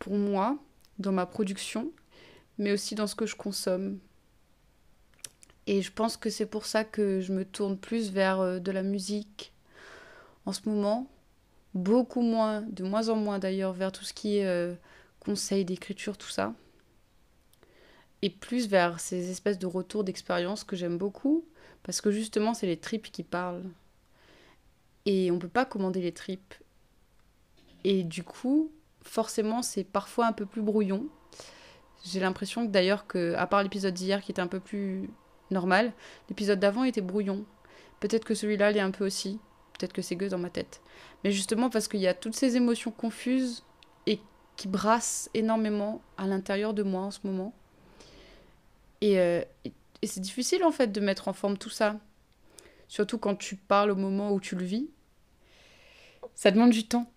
pour 0.00 0.14
moi, 0.14 0.58
dans 0.98 1.12
ma 1.12 1.26
production, 1.26 1.92
mais 2.58 2.72
aussi 2.72 2.96
dans 2.96 3.06
ce 3.06 3.14
que 3.14 3.26
je 3.26 3.36
consomme, 3.36 4.00
et 5.66 5.82
je 5.82 5.92
pense 5.92 6.16
que 6.16 6.30
c'est 6.30 6.46
pour 6.46 6.66
ça 6.66 6.84
que 6.84 7.20
je 7.20 7.32
me 7.32 7.44
tourne 7.44 7.78
plus 7.78 8.10
vers 8.10 8.40
euh, 8.40 8.58
de 8.58 8.72
la 8.72 8.82
musique 8.82 9.52
en 10.44 10.52
ce 10.52 10.68
moment. 10.68 11.08
Beaucoup 11.74 12.20
moins, 12.20 12.62
de 12.62 12.84
moins 12.84 13.08
en 13.08 13.16
moins 13.16 13.38
d'ailleurs, 13.38 13.72
vers 13.72 13.92
tout 13.92 14.04
ce 14.04 14.12
qui 14.12 14.38
est 14.38 14.46
euh, 14.46 14.74
d'écriture, 15.64 16.18
tout 16.18 16.28
ça. 16.28 16.52
Et 18.22 18.30
plus 18.30 18.68
vers 18.68 19.00
ces 19.00 19.30
espèces 19.30 19.58
de 19.58 19.66
retours 19.66 20.04
d'expérience 20.04 20.64
que 20.64 20.76
j'aime 20.76 20.98
beaucoup. 20.98 21.44
Parce 21.82 22.00
que 22.00 22.10
justement, 22.10 22.54
c'est 22.54 22.66
les 22.66 22.76
tripes 22.76 23.10
qui 23.10 23.22
parlent. 23.22 23.64
Et 25.06 25.30
on 25.30 25.34
ne 25.34 25.40
peut 25.40 25.48
pas 25.48 25.64
commander 25.64 26.00
les 26.00 26.12
tripes. 26.12 26.54
Et 27.84 28.04
du 28.04 28.22
coup, 28.22 28.70
forcément, 29.02 29.62
c'est 29.62 29.84
parfois 29.84 30.26
un 30.26 30.32
peu 30.32 30.46
plus 30.46 30.62
brouillon. 30.62 31.06
J'ai 32.04 32.20
l'impression 32.20 32.64
d'ailleurs 32.64 33.06
que, 33.06 33.34
à 33.34 33.46
part 33.46 33.62
l'épisode 33.62 33.94
d'hier 33.94 34.22
qui 34.22 34.32
était 34.32 34.42
un 34.42 34.46
peu 34.46 34.60
plus 34.60 35.08
normal. 35.50 35.92
L'épisode 36.28 36.60
d'avant 36.60 36.84
était 36.84 37.00
brouillon. 37.00 37.44
Peut-être 38.00 38.24
que 38.24 38.34
celui-là 38.34 38.70
l'est 38.70 38.80
un 38.80 38.90
peu 38.90 39.06
aussi. 39.06 39.38
Peut-être 39.78 39.92
que 39.92 40.02
c'est 40.02 40.16
que 40.16 40.24
dans 40.26 40.38
ma 40.38 40.50
tête. 40.50 40.80
Mais 41.24 41.32
justement 41.32 41.70
parce 41.70 41.88
qu'il 41.88 42.00
y 42.00 42.06
a 42.06 42.14
toutes 42.14 42.34
ces 42.34 42.56
émotions 42.56 42.90
confuses 42.90 43.64
et 44.06 44.20
qui 44.56 44.68
brassent 44.68 45.30
énormément 45.34 46.02
à 46.16 46.26
l'intérieur 46.26 46.74
de 46.74 46.82
moi 46.82 47.02
en 47.02 47.10
ce 47.10 47.20
moment. 47.24 47.54
Et, 49.00 49.18
euh, 49.18 49.42
et 50.02 50.06
c'est 50.06 50.20
difficile 50.20 50.64
en 50.64 50.72
fait 50.72 50.92
de 50.92 51.00
mettre 51.00 51.28
en 51.28 51.32
forme 51.32 51.56
tout 51.56 51.70
ça. 51.70 51.98
Surtout 52.88 53.18
quand 53.18 53.36
tu 53.36 53.56
parles 53.56 53.90
au 53.90 53.96
moment 53.96 54.32
où 54.32 54.40
tu 54.40 54.56
le 54.56 54.64
vis. 54.64 54.90
Ça 56.34 56.50
demande 56.50 56.70
du 56.70 56.86
temps. 56.86 57.10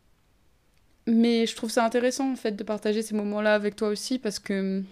Mais 1.07 1.45
je 1.45 1.55
trouve 1.55 1.69
ça 1.69 1.85
intéressant 1.85 2.31
en 2.31 2.35
fait 2.35 2.53
de 2.53 2.63
partager 2.63 3.01
ces 3.01 3.15
moments-là 3.15 3.53
avec 3.53 3.75
toi 3.75 3.89
aussi 3.89 4.17
parce 4.17 4.39
que 4.39 4.83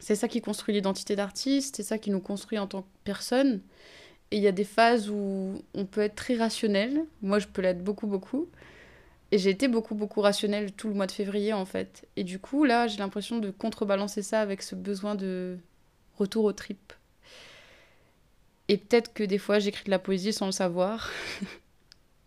c'est 0.00 0.14
ça 0.14 0.28
qui 0.28 0.40
construit 0.40 0.74
l'identité 0.74 1.16
d'artiste, 1.16 1.76
c'est 1.76 1.82
ça 1.82 1.98
qui 1.98 2.10
nous 2.10 2.20
construit 2.20 2.58
en 2.58 2.66
tant 2.66 2.82
que 2.82 2.88
personne. 3.04 3.60
Et 4.30 4.36
il 4.36 4.42
y 4.42 4.46
a 4.46 4.52
des 4.52 4.64
phases 4.64 5.08
où 5.10 5.62
on 5.74 5.86
peut 5.86 6.02
être 6.02 6.14
très 6.14 6.36
rationnel. 6.36 7.04
Moi, 7.22 7.38
je 7.38 7.46
peux 7.46 7.62
l'être 7.62 7.82
beaucoup, 7.82 8.06
beaucoup. 8.06 8.48
Et 9.30 9.38
j'ai 9.38 9.50
été 9.50 9.68
beaucoup, 9.68 9.94
beaucoup 9.94 10.20
rationnel 10.20 10.72
tout 10.72 10.88
le 10.88 10.94
mois 10.94 11.06
de 11.06 11.12
février, 11.12 11.52
en 11.52 11.64
fait. 11.64 12.06
Et 12.16 12.24
du 12.24 12.38
coup, 12.38 12.64
là, 12.64 12.86
j'ai 12.86 12.98
l'impression 12.98 13.38
de 13.38 13.50
contrebalancer 13.50 14.22
ça 14.22 14.40
avec 14.40 14.62
ce 14.62 14.74
besoin 14.74 15.14
de 15.14 15.58
retour 16.16 16.44
au 16.44 16.52
trip. 16.52 16.92
Et 18.68 18.76
peut-être 18.76 19.12
que 19.14 19.24
des 19.24 19.38
fois, 19.38 19.58
j'écris 19.58 19.84
de 19.84 19.90
la 19.90 19.98
poésie 19.98 20.32
sans 20.32 20.46
le 20.46 20.52
savoir. 20.52 21.10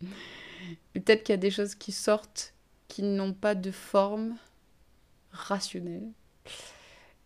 peut-être 0.92 1.22
qu'il 1.22 1.32
y 1.32 1.38
a 1.38 1.38
des 1.38 1.50
choses 1.50 1.74
qui 1.74 1.92
sortent 1.92 2.52
qui 2.88 3.02
n'ont 3.02 3.32
pas 3.32 3.54
de 3.54 3.70
forme 3.70 4.36
rationnelle. 5.30 6.10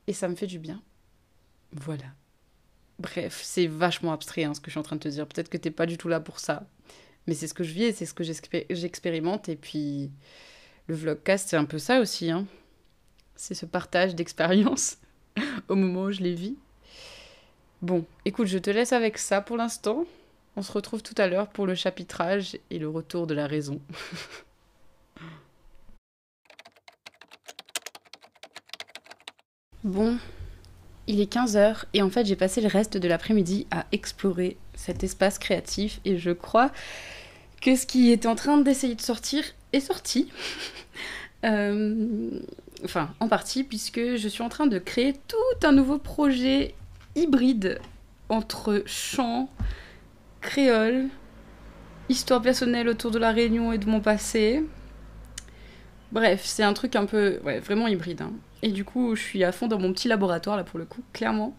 Et 0.07 0.13
ça 0.13 0.29
me 0.29 0.35
fait 0.35 0.47
du 0.47 0.59
bien. 0.59 0.83
Voilà. 1.73 2.05
Bref, 2.99 3.41
c'est 3.43 3.67
vachement 3.67 4.13
abstrait 4.13 4.45
hein, 4.45 4.55
ce 4.55 4.61
que 4.61 4.67
je 4.67 4.73
suis 4.73 4.81
en 4.81 4.83
train 4.83 4.97
de 4.97 5.01
te 5.01 5.09
dire. 5.09 5.27
Peut-être 5.27 5.49
que 5.49 5.57
t'es 5.57 5.71
pas 5.71 5.87
du 5.87 5.99
tout 5.99 6.09
là 6.09 6.21
pour 6.21 6.39
ça. 6.39 6.67
Mais 7.27 7.35
c'est 7.35 7.49
ce 7.49 7.55
que 7.55 7.65
je 7.65 7.73
vis 7.73 7.85
et 7.85 7.93
c'est 7.93 8.07
ce 8.07 8.15
que 8.15 8.25
j'expérimente. 8.25 9.49
Et 9.49 9.57
puis, 9.57 10.11
le 10.87 10.95
vlogcast, 10.95 11.49
c'est 11.49 11.57
un 11.57 11.65
peu 11.65 11.79
ça 11.79 12.01
aussi. 12.01 12.31
Hein. 12.31 12.47
C'est 13.35 13.55
ce 13.55 13.67
partage 13.67 14.15
d'expériences 14.15 14.99
au 15.69 15.75
moment 15.75 16.05
où 16.05 16.13
je 16.13 16.23
les 16.23 16.35
vis. 16.35 16.57
Bon, 17.83 18.07
écoute, 18.25 18.47
je 18.47 18.59
te 18.59 18.71
laisse 18.71 18.93
avec 18.93 19.19
ça 19.19 19.41
pour 19.43 19.57
l'instant. 19.57 20.07
On 20.57 20.63
se 20.63 20.73
retrouve 20.73 21.03
tout 21.03 21.15
à 21.19 21.27
l'heure 21.27 21.49
pour 21.49 21.67
le 21.67 21.75
chapitrage 21.75 22.59
et 22.71 22.79
le 22.79 22.89
retour 22.89 23.27
de 23.27 23.35
la 23.35 23.47
raison. 23.47 23.81
bon, 29.87 30.19
il 31.07 31.21
est 31.21 31.33
15h 31.33 31.85
et 31.95 32.03
en 32.03 32.11
fait 32.11 32.27
j'ai 32.27 32.37
passé 32.37 32.61
le 32.61 32.69
reste 32.69 32.97
de 32.97 33.09
l'après-midi 33.09 33.67
à 33.71 33.87
explorer 33.93 34.57
cet 34.75 35.05
espace 35.05 35.39
créatif 35.39 36.01
et 36.05 36.19
je 36.19 36.33
crois 36.33 36.71
que 37.63 37.75
ce 37.77 37.87
qui 37.87 38.11
était 38.11 38.29
en 38.29 38.35
train 38.35 38.59
d'essayer 38.59 38.95
de 38.95 39.01
sortir 39.01 39.45
est 39.73 39.81
sorti. 39.81 40.31
Euh, 41.45 42.41
enfin, 42.83 43.11
en 43.21 43.29
partie, 43.29 43.63
puisque 43.63 44.01
je 44.17 44.27
suis 44.27 44.43
en 44.43 44.49
train 44.49 44.67
de 44.67 44.79
créer 44.79 45.13
tout 45.29 45.67
un 45.67 45.71
nouveau 45.71 45.99
projet 45.99 46.75
hybride 47.15 47.79
entre 48.31 48.83
chant, 48.87 49.49
créole, 50.41 51.05
histoire 52.09 52.43
personnelle 52.43 52.89
autour 52.89 53.13
de 53.13 53.19
la 53.19 53.31
Réunion 53.31 53.73
et 53.73 53.79
de 53.79 53.87
mon 53.87 54.01
passé. 54.01 54.65
Bref, 56.13 56.43
c'est 56.45 56.63
un 56.63 56.73
truc 56.73 56.97
un 56.97 57.07
peu, 57.07 57.41
vraiment 57.65 57.89
hybride. 57.89 58.23
Hein. 58.23 58.33
Et 58.63 58.71
du 58.71 58.85
coup, 58.85 59.17
je 59.17 59.23
suis 59.23 59.45
à 59.45 59.53
fond 59.53 59.67
dans 59.67 59.79
mon 59.79 59.93
petit 59.93 60.09
laboratoire, 60.09 60.57
là, 60.57 60.65
pour 60.65 60.79
le 60.79 60.85
coup, 60.85 61.03
clairement. 61.13 61.55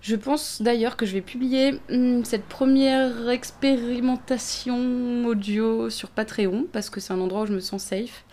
Je 0.00 0.14
pense 0.14 0.62
d'ailleurs 0.62 0.96
que 0.96 1.04
je 1.04 1.12
vais 1.12 1.20
publier 1.20 1.80
hmm, 1.90 2.22
cette 2.24 2.44
première 2.44 3.28
expérimentation 3.28 5.24
audio 5.26 5.90
sur 5.90 6.10
Patreon, 6.10 6.66
parce 6.72 6.90
que 6.90 7.00
c'est 7.00 7.12
un 7.12 7.20
endroit 7.20 7.42
où 7.42 7.46
je 7.46 7.52
me 7.52 7.60
sens 7.60 7.82
safe. 7.82 8.24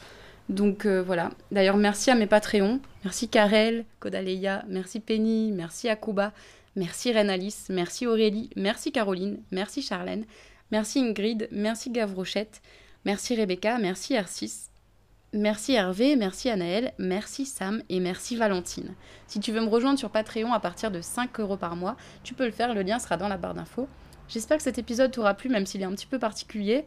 Donc 0.49 0.85
euh, 0.85 1.01
voilà. 1.01 1.31
D'ailleurs, 1.51 1.77
merci 1.77 2.11
à 2.11 2.15
mes 2.15 2.27
Patreons. 2.27 2.79
Merci 3.03 3.27
Karel, 3.27 3.85
Kodaleya, 3.99 4.63
merci 4.67 4.99
Penny, 4.99 5.51
merci 5.51 5.89
Akuba, 5.89 6.31
merci 6.75 7.11
Renalis, 7.11 7.65
merci 7.69 8.07
Aurélie, 8.07 8.49
merci 8.55 8.93
Caroline, 8.93 9.41
merci 9.51 9.81
Charlène, 9.81 10.25
merci 10.71 10.99
Ingrid, 10.99 11.49
merci 11.51 11.89
Gavrochette, 11.89 12.61
merci 13.03 13.35
Rebecca, 13.35 13.77
merci 13.77 14.13
R6, 14.13 14.69
merci 15.33 15.73
Hervé, 15.73 16.15
merci 16.15 16.49
Anaël, 16.49 16.93
merci 16.97 17.45
Sam 17.45 17.83
et 17.89 17.99
merci 17.99 18.35
Valentine. 18.35 18.93
Si 19.27 19.39
tu 19.39 19.51
veux 19.51 19.61
me 19.61 19.67
rejoindre 19.67 19.99
sur 19.99 20.09
Patreon 20.09 20.53
à 20.53 20.59
partir 20.59 20.91
de 20.91 21.01
5 21.01 21.39
euros 21.39 21.57
par 21.57 21.75
mois, 21.75 21.97
tu 22.23 22.33
peux 22.33 22.45
le 22.45 22.51
faire, 22.51 22.73
le 22.73 22.83
lien 22.83 22.99
sera 22.99 23.17
dans 23.17 23.27
la 23.27 23.37
barre 23.37 23.53
d'infos. 23.53 23.87
J'espère 24.29 24.57
que 24.57 24.63
cet 24.63 24.77
épisode 24.77 25.11
t'aura 25.11 25.33
plu, 25.33 25.49
même 25.49 25.65
s'il 25.65 25.81
est 25.81 25.85
un 25.85 25.91
petit 25.91 26.05
peu 26.05 26.19
particulier. 26.19 26.85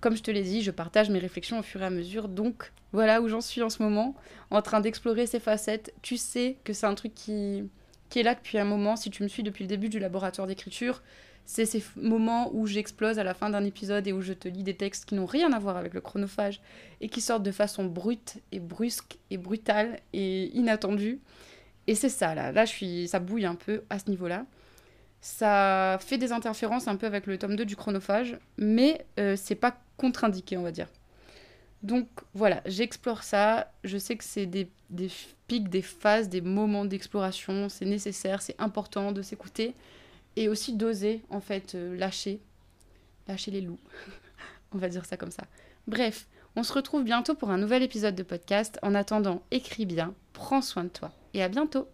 Comme 0.00 0.16
je 0.16 0.22
te 0.22 0.30
l'ai 0.30 0.42
dit, 0.42 0.62
je 0.62 0.70
partage 0.70 1.10
mes 1.10 1.18
réflexions 1.18 1.58
au 1.58 1.62
fur 1.62 1.82
et 1.82 1.86
à 1.86 1.90
mesure, 1.90 2.28
donc 2.28 2.72
voilà 2.92 3.20
où 3.20 3.28
j'en 3.28 3.40
suis 3.40 3.62
en 3.62 3.70
ce 3.70 3.82
moment, 3.82 4.14
en 4.50 4.62
train 4.62 4.80
d'explorer 4.80 5.26
ces 5.26 5.40
facettes. 5.40 5.94
Tu 6.02 6.16
sais 6.16 6.58
que 6.64 6.72
c'est 6.72 6.86
un 6.86 6.94
truc 6.94 7.14
qui, 7.14 7.64
qui 8.08 8.20
est 8.20 8.22
là 8.22 8.34
depuis 8.34 8.58
un 8.58 8.64
moment, 8.64 8.96
si 8.96 9.10
tu 9.10 9.22
me 9.22 9.28
suis 9.28 9.42
depuis 9.42 9.64
le 9.64 9.68
début 9.68 9.88
du 9.88 9.98
laboratoire 9.98 10.46
d'écriture, 10.46 11.02
c'est 11.46 11.64
ces 11.64 11.82
moments 11.94 12.50
où 12.52 12.66
j'explose 12.66 13.20
à 13.20 13.24
la 13.24 13.32
fin 13.32 13.50
d'un 13.50 13.64
épisode 13.64 14.06
et 14.08 14.12
où 14.12 14.20
je 14.20 14.32
te 14.32 14.48
lis 14.48 14.64
des 14.64 14.74
textes 14.74 15.04
qui 15.04 15.14
n'ont 15.14 15.26
rien 15.26 15.52
à 15.52 15.58
voir 15.60 15.76
avec 15.76 15.94
le 15.94 16.00
chronophage 16.00 16.60
et 17.00 17.08
qui 17.08 17.20
sortent 17.20 17.44
de 17.44 17.52
façon 17.52 17.84
brute 17.84 18.38
et 18.50 18.58
brusque 18.58 19.18
et 19.30 19.38
brutale 19.38 20.00
et 20.12 20.46
inattendue. 20.56 21.20
Et 21.86 21.94
c'est 21.94 22.08
ça, 22.08 22.34
là. 22.34 22.50
Là, 22.50 22.64
je 22.64 22.72
suis... 22.72 23.08
ça 23.08 23.20
bouille 23.20 23.46
un 23.46 23.54
peu 23.54 23.84
à 23.90 24.00
ce 24.00 24.10
niveau-là. 24.10 24.44
Ça 25.20 25.98
fait 26.00 26.18
des 26.18 26.32
interférences 26.32 26.88
un 26.88 26.96
peu 26.96 27.06
avec 27.06 27.26
le 27.26 27.38
tome 27.38 27.54
2 27.54 27.64
du 27.64 27.76
chronophage, 27.76 28.36
mais 28.58 29.06
euh, 29.18 29.36
c'est 29.36 29.54
pas 29.54 29.78
contre-indiqué, 29.96 30.56
on 30.56 30.62
va 30.62 30.72
dire. 30.72 30.88
Donc 31.84 32.08
voilà, 32.34 32.60
j'explore 32.66 33.22
ça. 33.22 33.72
Je 33.84 33.98
sais 33.98 34.16
que 34.16 34.24
c'est 34.24 34.46
des, 34.46 34.68
des, 34.90 35.10
pics, 35.46 35.68
des 35.68 35.82
phases, 35.82 36.28
des 36.28 36.40
moments 36.40 36.84
d'exploration. 36.84 37.68
C'est 37.68 37.84
nécessaire, 37.84 38.42
c'est 38.42 38.56
important 38.60 39.12
de 39.12 39.22
s'écouter. 39.22 39.74
Et 40.36 40.48
aussi 40.48 40.74
d'oser, 40.74 41.22
en 41.30 41.40
fait, 41.40 41.74
euh, 41.74 41.96
lâcher. 41.96 42.40
Lâcher 43.26 43.50
les 43.50 43.60
loups. 43.60 43.80
on 44.72 44.78
va 44.78 44.88
dire 44.88 45.04
ça 45.06 45.16
comme 45.16 45.30
ça. 45.30 45.44
Bref, 45.86 46.26
on 46.56 46.62
se 46.62 46.72
retrouve 46.72 47.04
bientôt 47.04 47.34
pour 47.34 47.50
un 47.50 47.58
nouvel 47.58 47.82
épisode 47.82 48.14
de 48.14 48.22
podcast. 48.22 48.78
En 48.82 48.94
attendant, 48.94 49.42
écris 49.50 49.86
bien, 49.86 50.14
prends 50.32 50.62
soin 50.62 50.84
de 50.84 50.88
toi. 50.88 51.12
Et 51.34 51.42
à 51.42 51.48
bientôt 51.48 51.88